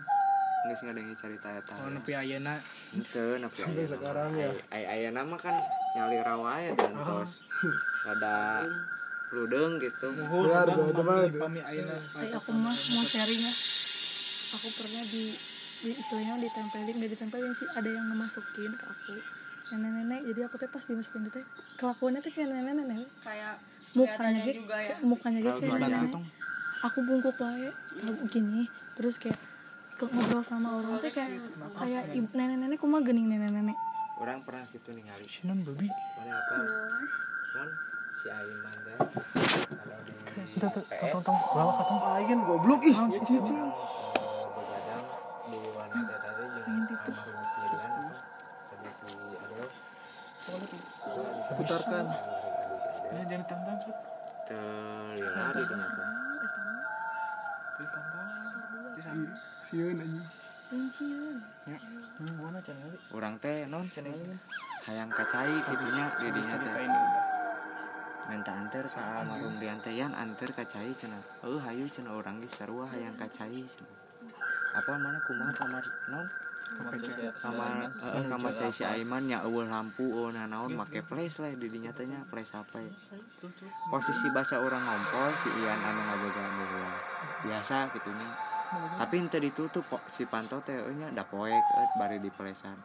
geus 0.59 0.81
ngadengi 0.83 1.15
cerita 1.17 1.49
eta 1.49 1.73
oh 1.79 1.89
nepi 1.89 2.13
ayeuna 2.13 2.61
Ente, 2.93 3.25
nepi 3.39 3.57
Sampai 3.57 3.79
ayeuna 3.79 3.95
sekarang 3.95 4.31
mah. 4.35 4.43
ya. 4.43 4.51
Ai 4.69 4.83
ai 4.85 4.99
ayeuna 5.01 5.23
mah 5.23 5.39
kan 5.39 5.55
nyali 5.95 6.19
rawa 6.19 6.51
ya 6.61 6.73
tantos. 6.75 7.47
Rada 8.03 8.67
ludeng 9.31 9.79
gitu. 9.79 10.07
muhur 10.13 10.45
Biar, 10.51 10.67
dan 10.67 10.77
gua 10.77 10.93
pami 10.93 11.31
teman. 11.31 11.41
pami 11.41 11.61
aina 11.63 11.97
Ay, 12.13 12.29
aku 12.33 12.51
mah 12.51 12.75
mau 12.75 13.05
sharing 13.05 13.41
ya 13.41 13.53
aku 14.51 14.69
pernah 14.75 15.05
di, 15.05 15.37
di 15.79 15.91
istilahnya 15.95 16.41
ditempelin 16.41 16.97
gak 16.97 17.13
ditempelin 17.13 17.53
sih 17.53 17.69
ada 17.69 17.85
yang 17.85 18.09
ngemasukin 18.09 18.73
ke 18.73 18.85
aku 18.85 19.15
nenek-nenek 19.71 20.21
jadi 20.27 20.41
aku 20.49 20.57
teh 20.57 20.67
pas 20.67 20.81
dimasukin 20.81 21.29
itu 21.29 21.39
teh 21.39 21.45
kelakuannya 21.77 22.19
tuh 22.19 22.33
kayak 22.33 22.49
nenek-nenek 22.51 23.05
kayak 23.21 23.61
mukanya 23.99 24.41
gitu 24.47 24.59
juga 24.63 24.77
ya. 24.79 24.97
mukanya 25.03 25.39
gitu 25.43 25.59
kayak 25.59 25.79
nenek 25.83 26.13
aku 26.83 26.99
bungkuk 27.03 27.37
wae 27.43 27.71
gini. 28.31 28.71
Terus 28.95 29.19
kayak 29.19 29.39
ke 29.99 30.07
ngobrol 30.07 30.43
sama 30.47 30.79
orang 30.79 31.03
tuh 31.03 31.11
kayak 31.11 31.43
kayak 31.75 32.05
nenek-nenek 32.15 32.79
kumah 32.79 33.03
gening 33.03 33.27
nenek-nenek? 33.31 33.75
Orang 34.19 34.43
pernah 34.43 34.67
gitu 34.71 34.91
ningali. 34.95 35.27
sinon 35.27 35.63
babi. 35.63 35.87
Mana 35.87 36.35
apa? 36.35 36.55
Non 37.55 37.69
si 38.19 38.27
Aiman 38.31 38.77
teh. 38.83 38.97
Kalau 38.99 40.03
di 40.03 40.13
PS, 40.91 41.23
tong 41.23 41.39
bawa 41.55 41.73
ka 41.79 41.83
tong 41.87 42.03
Aing 42.19 42.41
goblok. 42.43 42.83
Ih 42.83 42.95
cicing 42.95 43.71
begadang 44.59 45.03
di 45.47 45.59
tadi 46.59 46.95
almarhum 46.99 47.47
si 47.47 47.61
Rian 47.63 47.95
si 48.99 49.11
Adolf. 49.39 49.75
putarkan 51.59 52.07
ini 53.13 53.25
jangan 53.25 53.43
ditantang 53.45 53.77
sih 53.81 53.95
Terlila 54.49 55.45
di 55.53 55.63
teh. 55.65 55.79
ditantang 57.79 58.29
di 58.97 59.01
sana. 59.05 59.31
Sieun 59.61 59.97
anjing. 60.01 60.27
Pensiun 60.69 61.41
hmm, 61.65 62.45
mana 62.45 62.61
kali 62.61 62.93
Urang 63.17 63.41
teh 63.41 63.65
non 63.65 63.89
hayang 64.85 65.09
kacai 65.09 65.53
gitunya 65.65 66.05
di 66.21 66.29
dinya 66.29 66.57
teh. 66.61 66.89
minta 68.29 68.53
anter 68.53 68.85
ka 68.85 69.25
almarhum 69.25 69.57
Rian 69.57 69.81
teh 69.81 69.97
yan 69.97 70.13
anter 70.13 70.53
kacai 70.53 70.93
cenah 70.93 71.25
eueuh 71.41 71.57
hayu 71.65 71.89
cenah 71.89 72.13
urang 72.13 72.37
ge 72.45 72.49
sarua 72.53 72.85
hayang 72.93 73.17
kacai 73.17 73.65
cenah 73.65 73.97
apa 74.77 74.93
mana? 75.01 75.19
Kumaha 75.25 75.53
kamar 75.57 75.85
non 76.13 76.27
kamar 77.39 77.91
eh, 77.91 78.25
kamar 78.29 78.53
cai 78.55 78.73
si 78.73 78.83
Aiman. 78.85 79.27
Nya 79.29 79.43
eueuh 79.45 79.67
lampu 79.67 80.05
eueuh 80.09 80.33
naon 80.33 80.73
make 80.75 81.03
flash 81.03 81.41
lah 81.43 81.51
di 81.53 81.69
dinya 81.69 81.91
teh 81.93 82.07
nya 82.07 82.23
flash 82.29 82.55
HP 82.55 82.87
posisi 83.91 84.29
baca 84.31 84.57
orang 84.61 84.83
ngompol 84.83 85.31
si 85.39 85.49
Ian 85.63 85.81
anu 85.83 86.01
ngaboga 86.05 86.43
anu 86.43 86.65
biasa 87.47 87.91
gitunya 87.93 88.31
tapi 89.01 89.17
ente 89.17 89.41
ditutup 89.41 89.85
kok 89.89 90.05
si 90.13 90.29
panto 90.29 90.61
teh 90.61 90.77
eueuh 90.77 90.97
nya 90.97 91.09
da 91.11 91.25
poek 91.25 91.53
eh, 91.53 91.89
bari 91.97 92.21
di 92.21 92.31
flashan. 92.31 92.77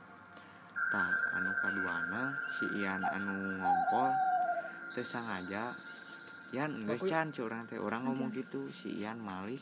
Tah 0.93 1.11
anu 1.37 1.51
kaduana 1.59 2.37
si 2.47 2.65
Ian 2.81 3.01
anu 3.03 3.59
ngompol 3.59 4.11
teu 4.93 5.01
sengaja 5.01 5.73
Yan 6.53 6.85
geus 6.85 7.01
can 7.09 7.33
ci 7.33 7.41
urang 7.41 7.65
teh 7.65 7.81
urang 7.81 8.05
ngomong 8.05 8.29
gitu 8.29 8.69
si 8.69 9.01
Ian 9.01 9.17
Malik 9.17 9.57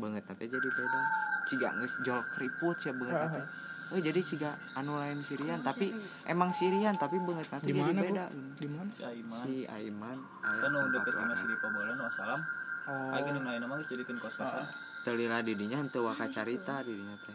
banget 0.00 0.24
teh 0.24 0.48
jadi 0.48 0.68
beda. 0.72 1.00
Ciga 1.44 1.68
geus 1.76 1.94
jol 2.00 2.20
keriput 2.32 2.76
ya 2.80 2.92
banget 2.96 3.16
teh 3.28 3.46
Oh 3.90 3.98
jadi 3.98 4.22
ciga 4.22 4.54
anu 4.78 5.02
lain 5.02 5.18
Sirian 5.26 5.58
tapi 5.66 5.90
emang 6.22 6.54
Sirian 6.54 6.94
tapi 6.94 7.18
banget 7.18 7.50
nanti 7.50 7.74
di 7.74 7.74
jadi 7.74 7.90
beda. 7.90 8.24
Di 8.54 8.68
mana 8.70 8.86
si 8.86 9.02
Aiman. 9.02 9.34
Si 9.34 9.54
Aiman 9.66 10.18
kan 10.46 10.68
nu 10.70 10.78
deket 10.94 11.10
sama 11.10 11.34
si 11.34 11.44
Dipa 11.50 11.68
Bolan 11.74 11.98
wassalam 11.98 12.40
oh. 12.86 13.14
Ayo 13.18 13.34
nu 13.34 13.42
lain 13.42 13.66
mah 13.66 13.82
jadikeun 13.82 14.22
kos-kosan 14.22 14.62
telila 15.02 15.42
didinya 15.42 15.82
henteu 15.82 16.06
waka 16.06 16.30
carita 16.30 16.86
didinya 16.86 17.18
teh. 17.26 17.34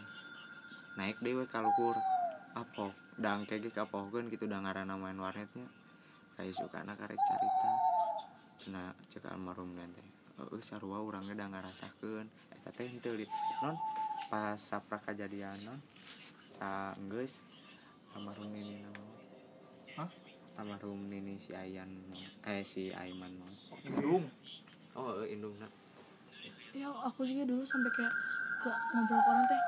Naik 0.96 1.20
dewe 1.20 1.44
kaluhur 1.44 2.00
apok 2.56 2.96
dang 3.20 3.44
kege 3.44 3.68
kapohkeun 3.68 4.32
gitu 4.32 4.48
da 4.48 4.56
ngaranna 4.56 4.96
main 4.96 5.20
warnetnya 5.20 5.68
kayak 6.40 6.56
suka 6.56 6.80
anak 6.80 6.96
karek 6.96 7.20
carita. 7.20 7.70
Cina 8.56 8.96
cek 9.12 9.28
almarhum 9.28 9.76
dan 9.76 9.92
teh. 9.92 10.08
Eh 10.40 10.64
sarua 10.64 11.04
orangnya 11.04 11.36
udah 11.36 11.48
ngarasakeun 11.52 12.45
teh 12.74 12.88
henteu 12.90 13.14
non 13.62 13.76
pas 14.26 14.58
sapra 14.58 14.98
kejadian 15.02 15.54
non 15.62 15.78
sa 16.50 16.96
geus 17.06 17.44
almarhum 18.16 18.50
nini 18.50 18.82
non 18.82 18.96
Hah? 19.96 20.10
almarhum 20.58 21.06
nini 21.06 21.38
si 21.38 21.52
Ayan 21.54 21.88
non. 22.10 22.18
eh 22.48 22.64
si 22.64 22.90
Aiman 22.92 23.32
non. 23.38 23.52
Indung? 23.84 24.24
Oh 24.96 25.20
eh, 25.22 25.36
indungna 25.36 25.68
ya 26.76 26.92
aku 26.92 27.24
juga 27.24 27.48
dulu 27.48 27.64
sampai 27.64 27.88
kayak 27.96 28.12
ke 28.60 28.68
ngobrol 28.92 29.16
ke 29.16 29.28
orang 29.32 29.46
teh. 29.48 29.62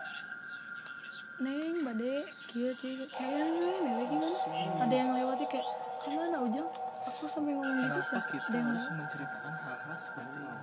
Neng 1.38 1.76
bade 1.86 2.14
kia 2.50 2.70
kia 2.76 3.06
kayaknya 3.16 3.72
neng 3.80 4.04
gimana? 4.12 4.38
Ada 4.84 4.94
yang 4.94 5.10
lewati 5.16 5.44
kayak 5.48 5.66
ke 6.04 6.08
mana 6.12 6.36
ujung 6.44 6.68
aku 6.98 7.24
sampai 7.26 7.52
ngomong 7.54 7.78
gitu 7.86 8.00
sih 8.02 8.20
kita 8.28 8.54
yang 8.54 8.68
harus 8.72 8.86
menceritakan 8.90 9.54
hal-hal 9.62 9.96
seperti 9.96 10.38
ini? 10.38 10.56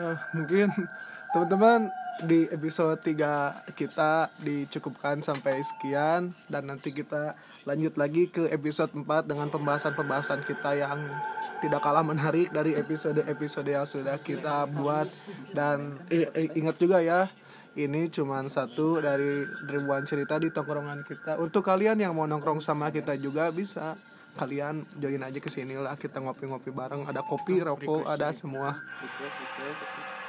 Eh, 0.00 0.16
mungkin 0.32 0.68
teman-teman 1.30 1.80
di 2.20 2.48
episode 2.48 3.00
3 3.00 3.64
kita 3.72 4.28
dicukupkan 4.38 5.20
sampai 5.20 5.60
sekian 5.60 6.36
dan 6.46 6.62
nanti 6.68 6.92
kita 6.92 7.32
lanjut 7.64 7.96
lagi 7.96 8.28
ke 8.28 8.48
episode 8.48 8.92
4 8.92 9.24
dengan 9.24 9.48
pembahasan-pembahasan 9.48 10.44
kita 10.44 10.76
yang 10.76 11.00
tidak 11.60 11.84
kalah 11.84 12.00
menarik 12.00 12.48
dari 12.48 12.72
episode-episode 12.72 13.68
yang 13.68 13.84
sudah 13.84 14.16
kita 14.16 14.64
buat. 14.70 15.08
Dan 15.52 16.00
i- 16.08 16.28
i- 16.28 16.52
ingat 16.56 16.80
juga 16.80 17.00
ya 17.00 17.28
ini 17.78 18.10
cuman 18.10 18.50
satu 18.50 18.98
dari 18.98 19.46
ribuan 19.70 20.02
cerita 20.02 20.40
di 20.40 20.50
tongkrongan 20.50 21.06
kita. 21.06 21.38
Untuk 21.38 21.62
kalian 21.62 22.02
yang 22.02 22.16
mau 22.16 22.26
nongkrong 22.26 22.58
sama 22.58 22.90
kita 22.90 23.14
juga 23.14 23.52
bisa. 23.54 23.94
Kalian 24.30 24.86
join 24.98 25.22
aja 25.26 25.42
ke 25.42 25.50
sini 25.50 25.74
lah 25.74 25.98
kita 25.98 26.22
ngopi-ngopi 26.22 26.70
bareng. 26.70 27.06
Ada 27.06 27.22
kopi 27.26 27.62
rokok 27.62 28.06
ada 28.06 28.30
semua. 28.30 28.78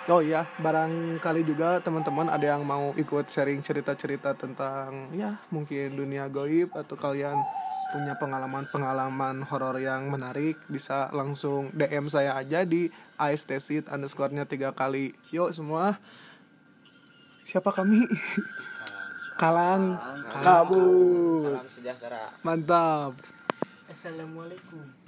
Oh 0.09 0.17
iya, 0.17 0.49
barangkali 0.57 1.45
juga 1.45 1.77
teman-teman 1.77 2.25
ada 2.33 2.57
yang 2.57 2.65
mau 2.65 2.89
ikut 2.97 3.29
sharing 3.29 3.61
cerita-cerita 3.61 4.33
tentang 4.33 5.13
ya 5.13 5.37
mungkin 5.53 5.93
dunia 5.93 6.25
goib 6.25 6.73
atau 6.73 6.97
kalian 6.97 7.37
punya 7.91 8.15
pengalaman-pengalaman 8.17 9.43
horor 9.45 9.77
yang 9.77 10.09
menarik 10.09 10.57
bisa 10.71 11.11
langsung 11.13 11.69
DM 11.75 12.07
saya 12.07 12.33
aja 12.39 12.63
di 12.63 12.87
aestesit 13.19 13.91
underscore-nya 13.91 14.47
tiga 14.47 14.71
kali. 14.73 15.13
Yuk 15.29 15.51
semua, 15.53 15.99
siapa 17.45 17.69
kami? 17.73 18.05
Kalang, 19.41 19.97
kabut, 20.45 21.49
salam 21.49 21.65
sejahtera. 21.65 22.29
Mantap. 22.45 23.17
assalamualaikum 23.89 25.00